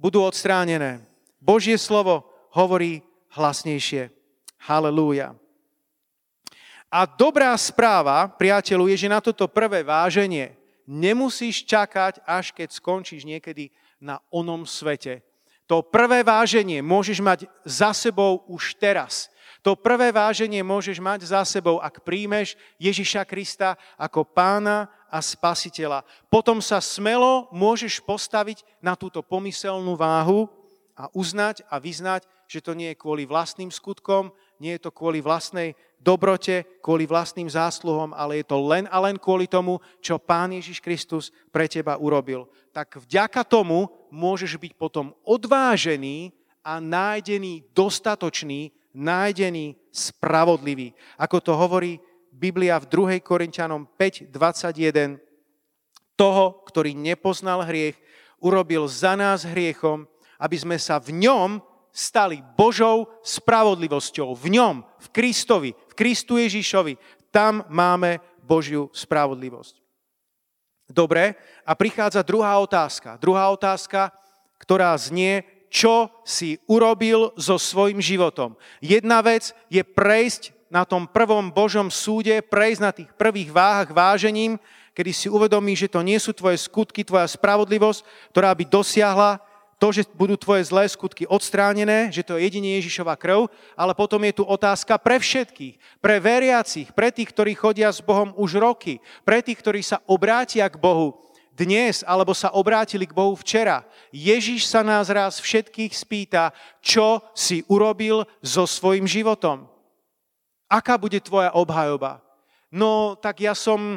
[0.00, 1.04] budú odstránené.
[1.40, 3.04] Božie slovo hovorí
[3.36, 4.08] hlasnejšie.
[4.64, 5.36] Halelúja.
[6.86, 10.54] A dobrá správa, priateľu, je, že na toto prvé váženie
[10.86, 15.26] nemusíš čakať, až keď skončíš niekedy na onom svete.
[15.66, 19.26] To prvé váženie môžeš mať za sebou už teraz.
[19.66, 26.06] To prvé váženie môžeš mať za sebou, ak príjmeš Ježiša Krista ako pána a spasiteľa.
[26.30, 30.46] Potom sa smelo môžeš postaviť na túto pomyselnú váhu
[30.94, 34.30] a uznať a vyznať, že to nie je kvôli vlastným skutkom,
[34.62, 35.74] nie je to kvôli vlastnej
[36.06, 40.78] dobrote, kvôli vlastným zásluhom, ale je to len a len kvôli tomu, čo Pán Ježiš
[40.78, 42.46] Kristus pre teba urobil.
[42.70, 46.30] Tak vďaka tomu môžeš byť potom odvážený
[46.62, 50.94] a nájdený dostatočný, nájdený spravodlivý.
[51.18, 51.98] Ako to hovorí
[52.30, 52.86] Biblia v
[53.18, 53.18] 2.
[53.18, 55.18] Korintianom 5.21.
[56.14, 57.98] Toho, ktorý nepoznal hriech,
[58.40, 60.06] urobil za nás hriechom,
[60.38, 61.60] aby sme sa v ňom
[61.96, 64.36] stali Božou spravodlivosťou.
[64.36, 67.00] V ňom, v Kristovi, v Kristu Ježišovi.
[67.32, 69.80] Tam máme Božiu spravodlivosť.
[70.86, 71.34] Dobre,
[71.64, 73.16] a prichádza druhá otázka.
[73.16, 74.12] Druhá otázka,
[74.60, 75.42] ktorá znie,
[75.72, 78.54] čo si urobil so svojim životom.
[78.78, 84.60] Jedna vec je prejsť na tom prvom Božom súde, prejsť na tých prvých váhach vážením,
[84.94, 89.42] kedy si uvedomíš, že to nie sú tvoje skutky, tvoja spravodlivosť, ktorá by dosiahla
[89.76, 94.24] to, že budú tvoje zlé skutky odstránené, že to je jedine Ježišova krv, ale potom
[94.24, 99.04] je tu otázka pre všetkých, pre veriacich, pre tých, ktorí chodia s Bohom už roky,
[99.20, 103.88] pre tých, ktorí sa obrátia k Bohu dnes alebo sa obrátili k Bohu včera.
[104.12, 106.52] Ježiš sa nás raz všetkých spýta,
[106.84, 109.64] čo si urobil so svojim životom.
[110.68, 112.20] Aká bude tvoja obhajoba?
[112.68, 113.96] No, tak ja som,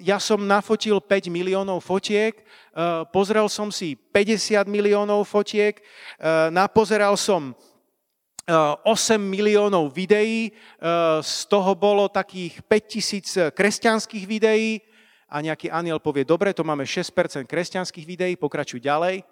[0.00, 2.40] ja som nafotil 5 miliónov fotiek,
[2.72, 7.52] uh, pozrel som si 50 miliónov fotiek, uh, napozeral som
[8.50, 8.82] 8
[9.14, 10.50] miliónov videí,
[11.22, 14.82] z toho bolo takých 5000 kresťanských videí
[15.30, 19.22] a nejaký aniel povie, dobre, to máme 6% kresťanských videí, pokračuj ďalej.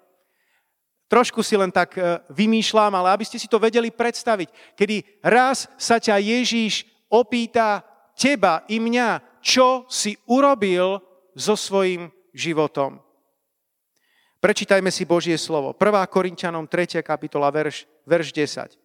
[1.11, 1.99] Trošku si len tak
[2.31, 7.83] vymýšľam, ale aby ste si to vedeli predstaviť, kedy raz sa ťa Ježíš opýta,
[8.19, 10.99] teba i mňa, čo si urobil
[11.35, 12.99] so svojím životom.
[14.39, 15.75] Prečítajme si Božie slovo.
[15.75, 15.83] 1.
[16.07, 17.03] Korintianom 3.
[17.03, 18.79] kapitola, verš, verš 10.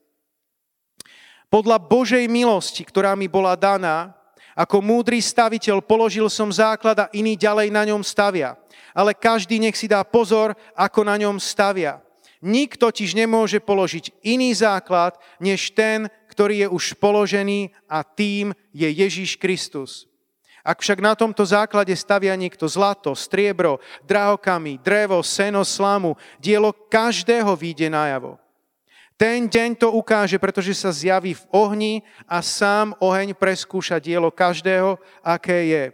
[1.46, 4.10] Podľa Božej milosti, ktorá mi bola daná,
[4.58, 8.58] ako múdry staviteľ položil som základ a iný ďalej na ňom stavia.
[8.94, 12.02] Ale každý nech si dá pozor, ako na ňom stavia.
[12.42, 18.90] Nik totiž nemôže položiť iný základ, než ten, ktorý je už položený a tým je
[18.90, 20.10] Ježíš Kristus.
[20.64, 27.52] Ak však na tomto základe stavia niekto zlato, striebro, drahokamy, drevo, seno, slamu, dielo každého
[27.52, 28.40] vyjde najavo.
[29.20, 31.92] Ten deň to ukáže, pretože sa zjaví v ohni
[32.24, 35.84] a sám oheň preskúša dielo každého, aké je.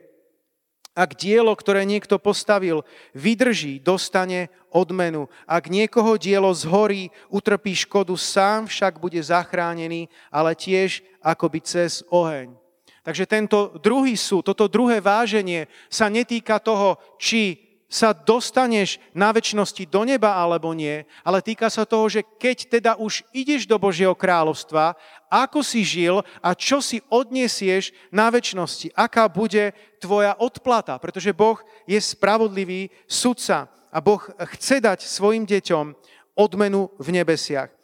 [0.94, 5.26] Ak dielo, ktoré niekto postavil, vydrží, dostane odmenu.
[5.50, 12.59] Ak niekoho dielo zhorí, utrpí škodu, sám však bude zachránený, ale tiež akoby cez oheň.
[13.00, 19.82] Takže tento druhý súd, toto druhé váženie sa netýka toho, či sa dostaneš na väčšnosti
[19.90, 24.14] do neba alebo nie, ale týka sa toho, že keď teda už ideš do Božieho
[24.14, 24.94] kráľovstva,
[25.26, 31.58] ako si žil a čo si odniesieš na väčšnosti, aká bude tvoja odplata, pretože Boh
[31.82, 34.22] je spravodlivý sudca a Boh
[34.54, 35.90] chce dať svojim deťom
[36.38, 37.79] odmenu v nebesiach.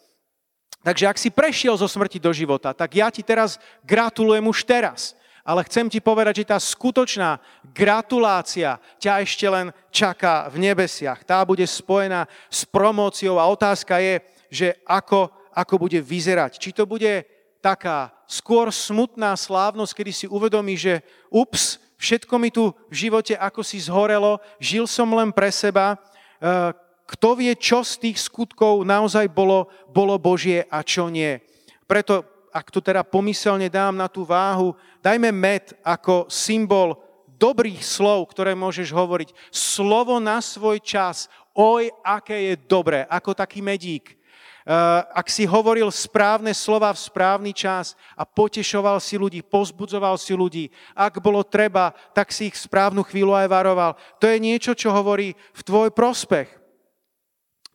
[0.87, 5.19] Takže ak si prešiel zo smrti do života, tak ja ti teraz gratulujem už teraz
[5.47, 7.39] ale chcem ti povedať, že tá skutočná
[7.71, 11.23] gratulácia ťa ešte len čaká v nebesiach.
[11.23, 14.19] Tá bude spojená s promóciou a otázka je,
[14.51, 16.59] že ako, ako bude vyzerať.
[16.59, 17.23] Či to bude
[17.63, 23.63] taká skôr smutná slávnosť, kedy si uvedomí, že ups, všetko mi tu v živote ako
[23.63, 25.97] si zhorelo, žil som len pre seba, e,
[27.07, 31.39] kto vie, čo z tých skutkov naozaj bolo, bolo Božie a čo nie.
[31.87, 34.73] Preto ak to teda pomyselne dám na tú váhu,
[35.05, 36.97] dajme med ako symbol
[37.37, 39.37] dobrých slov, ktoré môžeš hovoriť.
[39.53, 44.17] Slovo na svoj čas, oj, aké je dobré, ako taký medík.
[45.15, 50.75] ak si hovoril správne slova v správny čas a potešoval si ľudí, pozbudzoval si ľudí,
[50.91, 53.95] ak bolo treba, tak si ich v správnu chvíľu aj varoval.
[54.19, 56.66] To je niečo, čo hovorí v tvoj prospech.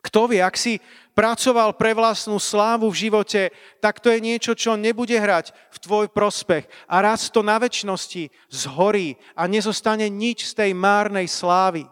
[0.02, 0.82] Kto vie, ak si
[1.14, 6.06] pracoval pre vlastnú slávu v živote, tak to je niečo, čo nebude hrať v tvoj
[6.10, 6.66] prospech.
[6.90, 11.86] A raz to na väčšnosti zhorí a nezostane nič z tej márnej slávy.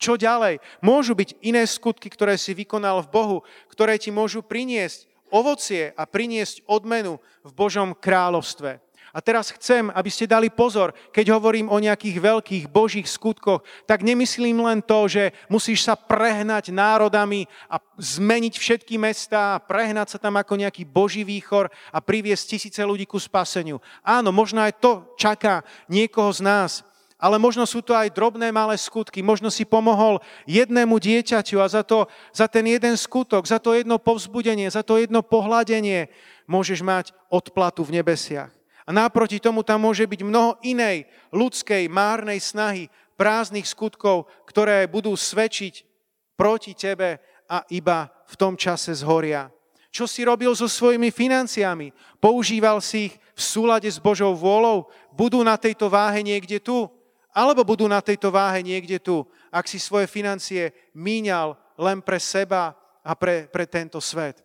[0.00, 0.58] Čo ďalej?
[0.82, 3.38] Môžu byť iné skutky, ktoré si vykonal v Bohu,
[3.70, 8.82] ktoré ti môžu priniesť ovocie a priniesť odmenu v Božom kráľovstve.
[9.10, 14.06] A teraz chcem, aby ste dali pozor, keď hovorím o nejakých veľkých božích skutkoch, tak
[14.06, 20.38] nemyslím len to, že musíš sa prehnať národami a zmeniť všetky mestá, prehnať sa tam
[20.38, 23.82] ako nejaký boží výchor a priviesť tisíce ľudí ku spaseniu.
[24.06, 26.72] Áno, možno aj to čaká niekoho z nás,
[27.20, 29.20] ale možno sú to aj drobné malé skutky.
[29.20, 34.00] Možno si pomohol jednému dieťaťu a za, to, za ten jeden skutok, za to jedno
[34.00, 36.08] povzbudenie, za to jedno pohľadenie
[36.48, 38.59] môžeš mať odplatu v nebesiach.
[38.90, 45.14] A naproti tomu tam môže byť mnoho inej ľudskej, márnej snahy, prázdnych skutkov, ktoré budú
[45.14, 45.86] svedčiť
[46.34, 49.46] proti tebe a iba v tom čase zhoria.
[49.94, 51.94] Čo si robil so svojimi financiami?
[52.18, 54.90] Používal si ich v súlade s Božou vôľou?
[55.14, 56.90] Budú na tejto váhe niekde tu?
[57.34, 62.74] alebo budú na tejto váhe niekde tu, ak si svoje financie míňal len pre seba
[63.06, 64.42] a pre, pre tento svet.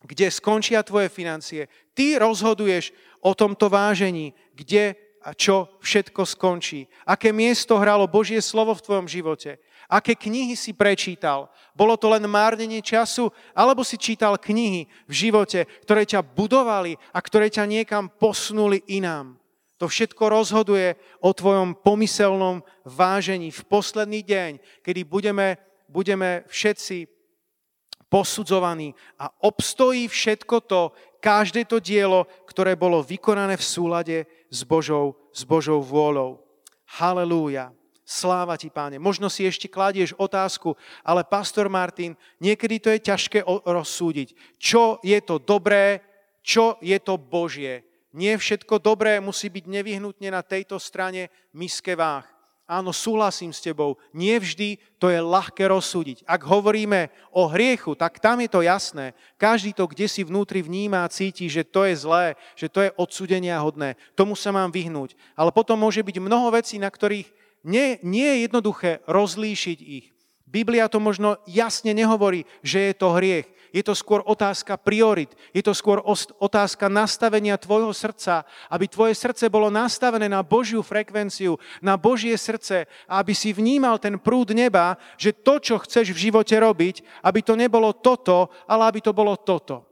[0.00, 1.68] Kde skončia tvoje financie?
[1.92, 2.90] Ty rozhoduješ
[3.20, 6.88] o tomto vážení, kde a čo všetko skončí.
[7.04, 9.60] Aké miesto hralo Božie slovo v tvojom živote?
[9.84, 11.52] Aké knihy si prečítal?
[11.76, 13.28] Bolo to len márnenie času?
[13.52, 19.36] Alebo si čítal knihy v živote, ktoré ťa budovali a ktoré ťa niekam posunuli inám?
[19.76, 24.50] To všetko rozhoduje o tvojom pomyselnom vážení v posledný deň,
[24.84, 25.56] kedy budeme,
[25.88, 27.08] budeme všetci
[28.10, 34.16] posudzovaní a obstojí všetko to, každé to dielo, ktoré bolo vykonané v súlade
[34.48, 36.40] s Božou, s Božou vôľou.
[36.98, 37.70] Halelúja.
[38.02, 38.98] Sláva ti, páne.
[38.98, 40.74] Možno si ešte kladieš otázku,
[41.06, 44.58] ale pastor Martin, niekedy to je ťažké rozsúdiť.
[44.58, 46.02] Čo je to dobré,
[46.42, 52.26] čo je to Božie nie všetko dobré musí byť nevyhnutne na tejto strane miske váh.
[52.70, 56.22] Áno, súhlasím s tebou, nie vždy to je ľahké rozsúdiť.
[56.22, 59.10] Ak hovoríme o hriechu, tak tam je to jasné.
[59.34, 62.94] Každý to, kde si vnútri vníma a cíti, že to je zlé, že to je
[62.94, 63.98] odsudenia hodné.
[64.14, 65.18] Tomu sa mám vyhnúť.
[65.34, 67.26] Ale potom môže byť mnoho vecí, na ktorých
[67.66, 70.14] nie, nie je jednoduché rozlíšiť ich.
[70.46, 75.62] Biblia to možno jasne nehovorí, že je to hriech je to skôr otázka priorit, je
[75.62, 76.02] to skôr
[76.38, 82.86] otázka nastavenia tvojho srdca, aby tvoje srdce bolo nastavené na Božiu frekvenciu, na Božie srdce
[83.10, 87.40] a aby si vnímal ten prúd neba, že to, čo chceš v živote robiť, aby
[87.42, 89.89] to nebolo toto, ale aby to bolo toto.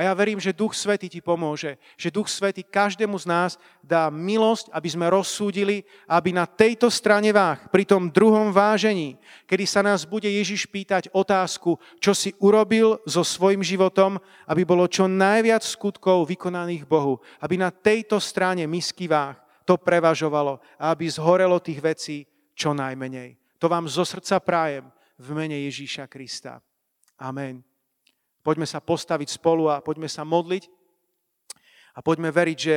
[0.00, 3.50] A ja verím, že Duch Svety ti pomôže, že Duch Svety každému z nás
[3.84, 9.68] dá milosť, aby sme rozsúdili, aby na tejto strane váh, pri tom druhom vážení, kedy
[9.68, 14.16] sa nás bude Ježiš pýtať otázku, čo si urobil so svojim životom,
[14.48, 19.36] aby bolo čo najviac skutkov vykonaných Bohu, aby na tejto strane misky váh
[19.68, 22.16] to prevažovalo a aby zhorelo tých vecí
[22.56, 23.36] čo najmenej.
[23.60, 24.88] To vám zo srdca prájem
[25.20, 26.64] v mene Ježíša Krista.
[27.20, 27.69] Amen.
[28.40, 30.68] Poďme sa postaviť spolu a poďme sa modliť
[31.94, 32.76] a poďme veriť, že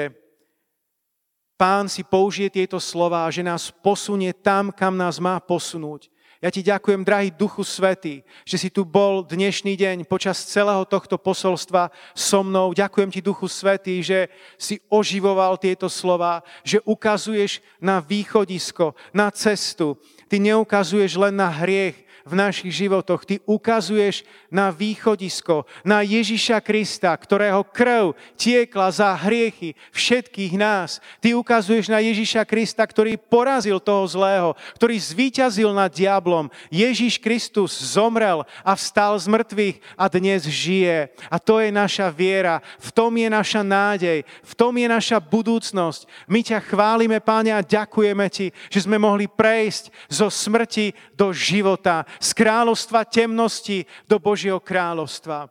[1.53, 6.09] Pán si použije tieto slova a že nás posunie tam, kam nás má posunúť.
[6.43, 11.15] Ja ti ďakujem, drahý Duchu Svety, že si tu bol dnešný deň počas celého tohto
[11.15, 12.75] posolstva so mnou.
[12.75, 14.27] Ďakujem ti, Duchu Svety, že
[14.59, 19.95] si oživoval tieto slova, že ukazuješ na východisko, na cestu.
[20.27, 23.27] Ty neukazuješ len na hriech, v našich životoch.
[23.27, 31.03] Ty ukazuješ na východisko, na Ježiša Krista, ktorého krv tiekla za hriechy všetkých nás.
[31.19, 36.47] Ty ukazuješ na Ježiša Krista, ktorý porazil toho zlého, ktorý zvíťazil nad diablom.
[36.71, 41.11] Ježiš Kristus zomrel a vstal z mŕtvych a dnes žije.
[41.27, 46.07] A to je naša viera, v tom je naša nádej, v tom je naša budúcnosť.
[46.27, 52.03] My ťa chválime, Páne, a ďakujeme Ti, že sme mohli prejsť zo smrti do života,
[52.17, 55.49] z kráľovstva temnosti do Božieho kráľovstva.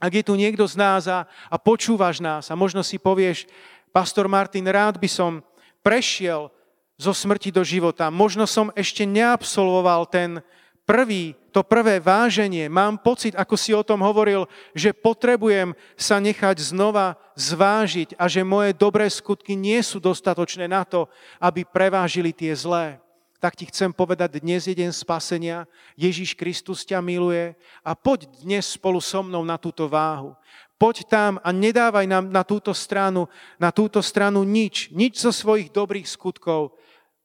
[0.00, 3.44] Ak je tu niekto z nás a, a počúvaš nás a možno si povieš,
[3.92, 5.44] pastor Martin, rád by som
[5.84, 6.48] prešiel
[6.96, 8.08] zo smrti do života.
[8.08, 10.40] Možno som ešte neabsolvoval ten
[10.88, 12.68] prvý, to prvé váženie.
[12.72, 18.40] Mám pocit, ako si o tom hovoril, že potrebujem sa nechať znova zvážiť a že
[18.40, 21.08] moje dobré skutky nie sú dostatočné na to,
[21.40, 23.00] aby prevážili tie zlé
[23.40, 25.64] tak ti chcem povedať dnes je deň spasenia,
[25.96, 30.36] Ježíš Kristus ťa miluje a poď dnes spolu so mnou na túto váhu.
[30.76, 35.72] Poď tam a nedávaj nám na túto stranu, na túto stranu nič, nič zo svojich
[35.72, 36.76] dobrých skutkov.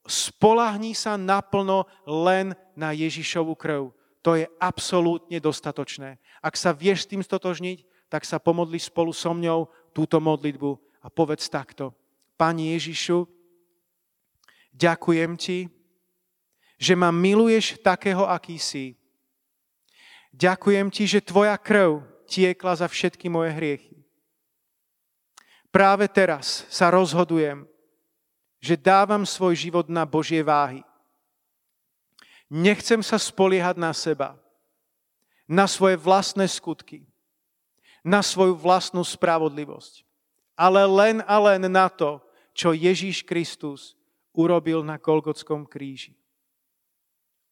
[0.08, 3.92] Spolahni sa naplno len na Ježišovu krv.
[4.24, 6.18] To je absolútne dostatočné.
[6.40, 11.12] Ak sa vieš s tým stotožniť, tak sa pomodli spolu so mňou túto modlitbu a
[11.12, 11.92] povedz takto.
[12.40, 13.28] Pani Ježišu,
[14.76, 15.72] ďakujem ti,
[16.76, 19.00] že ma miluješ takého, aký si.
[20.36, 23.96] Ďakujem ti, že tvoja krv tiekla za všetky moje hriechy.
[25.72, 27.68] Práve teraz sa rozhodujem,
[28.60, 30.84] že dávam svoj život na Božie váhy.
[32.48, 34.40] Nechcem sa spoliehať na seba,
[35.48, 37.04] na svoje vlastné skutky,
[38.04, 40.04] na svoju vlastnú spravodlivosť,
[40.56, 42.24] ale len a len na to,
[42.56, 44.00] čo Ježíš Kristus
[44.32, 46.16] urobil na Golgotskom kríži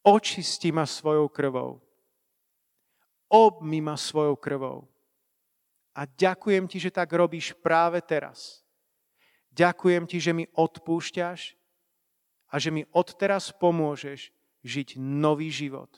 [0.04, 1.80] očisti ma svojou krvou.
[3.32, 4.86] Obmy ma svojou krvou.
[5.96, 8.62] A ďakujem ti, že tak robíš práve teraz.
[9.54, 11.54] Ďakujem ti, že mi odpúšťaš
[12.50, 14.34] a že mi odteraz pomôžeš
[14.66, 15.90] žiť nový život.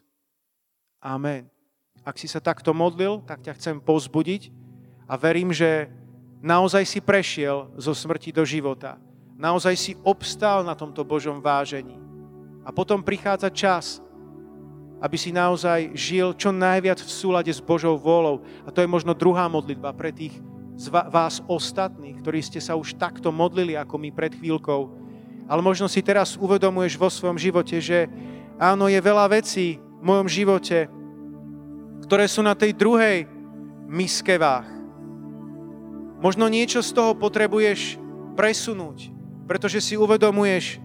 [0.99, 1.47] Amen.
[2.03, 4.51] Ak si sa takto modlil, tak ťa chcem pozbudiť
[5.07, 5.87] a verím, že
[6.43, 8.99] naozaj si prešiel zo smrti do života.
[9.39, 12.04] Naozaj si obstál na tomto Božom vážení.
[12.65, 14.01] A potom prichádza čas,
[14.97, 18.41] aby si naozaj žil čo najviac v súlade s Božou vôľou.
[18.65, 20.33] A to je možno druhá modlitba pre tých
[20.75, 24.91] z vás ostatných, ktorí ste sa už takto modlili ako my pred chvíľkou.
[25.47, 28.11] Ale možno si teraz uvedomuješ vo svojom živote, že
[28.59, 30.91] áno, je veľa vecí v mojom živote,
[32.03, 33.23] ktoré sú na tej druhej
[33.87, 34.67] miske váh.
[36.19, 38.01] Možno niečo z toho potrebuješ
[38.35, 39.13] presunúť,
[39.47, 40.81] pretože si uvedomuješ,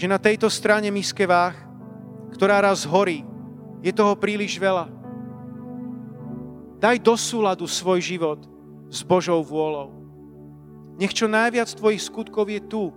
[0.00, 1.52] že na tejto strane miske váh,
[2.32, 3.20] ktorá raz horí,
[3.84, 4.88] je toho príliš veľa.
[6.80, 8.40] Daj do súladu svoj život
[8.88, 9.92] s Božou vôľou.
[10.96, 12.96] Nech čo najviac tvojich skutkov je tu,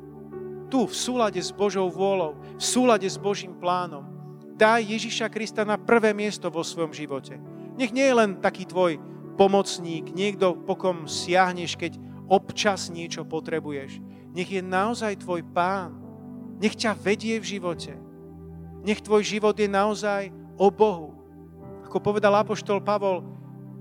[0.72, 4.08] tu, v súlade s Božou vôľou, v súlade s Božím plánom.
[4.56, 7.36] Daj Ježiša Krista na prvé miesto vo svojom živote.
[7.76, 8.96] Nech nie je len taký tvoj
[9.36, 12.00] pomocník, niekto, po kom siahneš, keď
[12.32, 14.00] občas niečo potrebuješ.
[14.32, 16.03] Nech je naozaj tvoj pán,
[16.64, 17.92] nech ťa vedie v živote.
[18.88, 21.12] Nech tvoj život je naozaj o Bohu.
[21.84, 23.28] Ako povedal apoštol Pavol,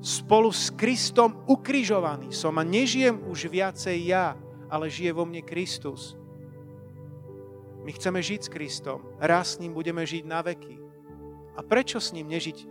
[0.03, 4.35] spolu s Kristom ukrižovaný som a nežijem už viacej ja,
[4.67, 6.19] ale žije vo mne Kristus.
[7.87, 9.03] My chceme žiť s Kristom.
[9.23, 10.79] Raz s ním budeme žiť na veky.
[11.55, 12.67] A prečo s ním nežiť?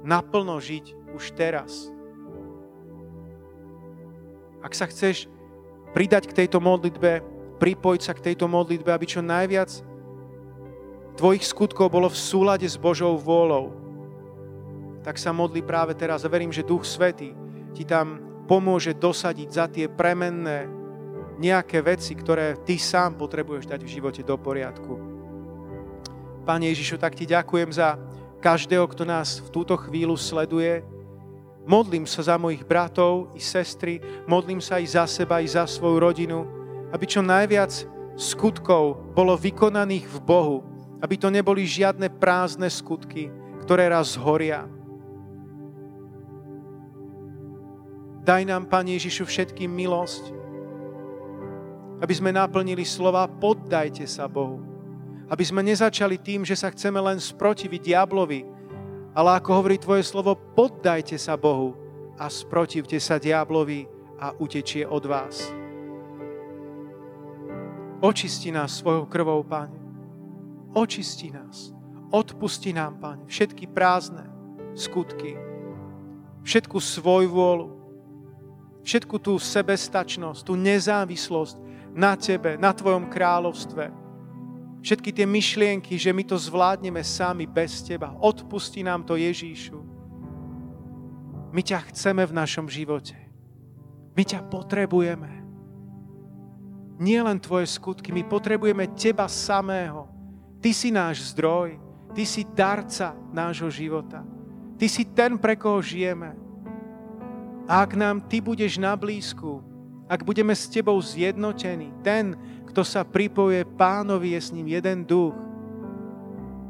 [0.00, 1.92] Naplno žiť už teraz.
[4.64, 5.28] Ak sa chceš
[5.96, 9.70] pridať k tejto modlitbe, pripojiť sa k tejto modlitbe, aby čo najviac
[11.16, 13.72] tvojich skutkov bolo v súlade s Božou vôľou.
[15.00, 17.32] Tak sa modli práve teraz a verím, že Duch Svetý
[17.72, 20.68] ti tam pomôže dosadiť za tie premenné
[21.36, 24.94] nejaké veci, ktoré ty sám potrebuješ dať v živote do poriadku.
[26.44, 27.98] Pane Ježišu, tak ti ďakujem za
[28.40, 30.84] každého, kto nás v túto chvíľu sleduje.
[31.66, 33.98] Modlím sa za mojich bratov i sestry,
[34.30, 36.55] modlím sa i za seba, i za svoju rodinu,
[36.96, 37.84] aby čo najviac
[38.16, 40.58] skutkov bolo vykonaných v Bohu,
[41.04, 43.28] aby to neboli žiadne prázdne skutky,
[43.60, 44.64] ktoré raz zhoria.
[48.24, 50.32] Daj nám, Pane Ježišu, všetkým milosť,
[52.00, 54.64] aby sme naplnili slova poddajte sa Bohu.
[55.28, 58.40] Aby sme nezačali tým, že sa chceme len sprotiviť diablovi,
[59.12, 61.76] ale ako hovorí Tvoje slovo, poddajte sa Bohu
[62.16, 63.84] a sprotivte sa diablovi
[64.16, 65.65] a utečie od vás.
[68.00, 69.76] Očisti nás svojou krvou, Pane.
[70.76, 71.72] Očisti nás.
[72.12, 74.28] Odpusti nám, Pane, všetky prázdne
[74.76, 75.34] skutky,
[76.44, 77.68] všetku svoju vôľu,
[78.84, 81.56] všetku tú sebestačnosť, tú nezávislosť
[81.96, 83.90] na Tebe, na Tvojom kráľovstve.
[84.84, 88.14] Všetky tie myšlienky, že my to zvládneme sami bez Teba.
[88.20, 89.82] Odpusti nám to, Ježíšu.
[91.50, 93.16] My ťa chceme v našom živote.
[94.14, 95.35] My ťa potrebujeme
[96.96, 100.08] nie len tvoje skutky, my potrebujeme teba samého.
[100.60, 101.76] Ty si náš zdroj,
[102.16, 104.24] ty si darca nášho života.
[104.76, 106.36] Ty si ten, pre koho žijeme.
[107.66, 109.60] A ak nám ty budeš na blízku,
[110.06, 112.38] ak budeme s tebou zjednotení, ten,
[112.70, 115.34] kto sa pripojuje pánovi, je s ním jeden duch.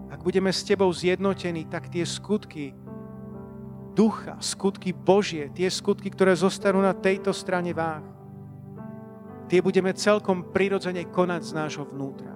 [0.08, 2.72] Ak budeme s tebou zjednotení, tak tie skutky
[3.96, 8.04] ducha, skutky Božie, tie skutky, ktoré zostanú na tejto strane váh,
[9.46, 12.34] tie budeme celkom prirodzene konať z nášho vnútra.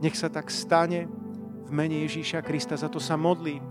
[0.00, 1.08] Nech sa tak stane
[1.64, 2.76] v mene Ježíša Krista.
[2.76, 3.64] Za to sa modlím,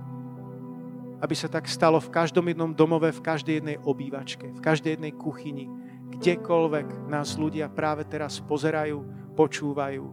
[1.22, 5.14] aby sa tak stalo v každom jednom domove, v každej jednej obývačke, v každej jednej
[5.16, 5.70] kuchyni,
[6.18, 9.06] kdekoľvek nás ľudia práve teraz pozerajú,
[9.38, 10.04] počúvajú.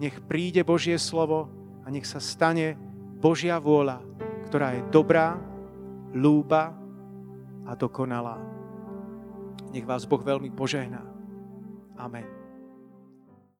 [0.00, 1.52] Nech príde Božie slovo
[1.84, 2.74] a nech sa stane
[3.20, 4.00] Božia vôľa,
[4.48, 5.36] ktorá je dobrá,
[6.16, 6.74] lúba
[7.68, 8.40] a dokonalá.
[9.70, 11.09] Nech vás Boh veľmi požehná.
[12.00, 12.39] Amen.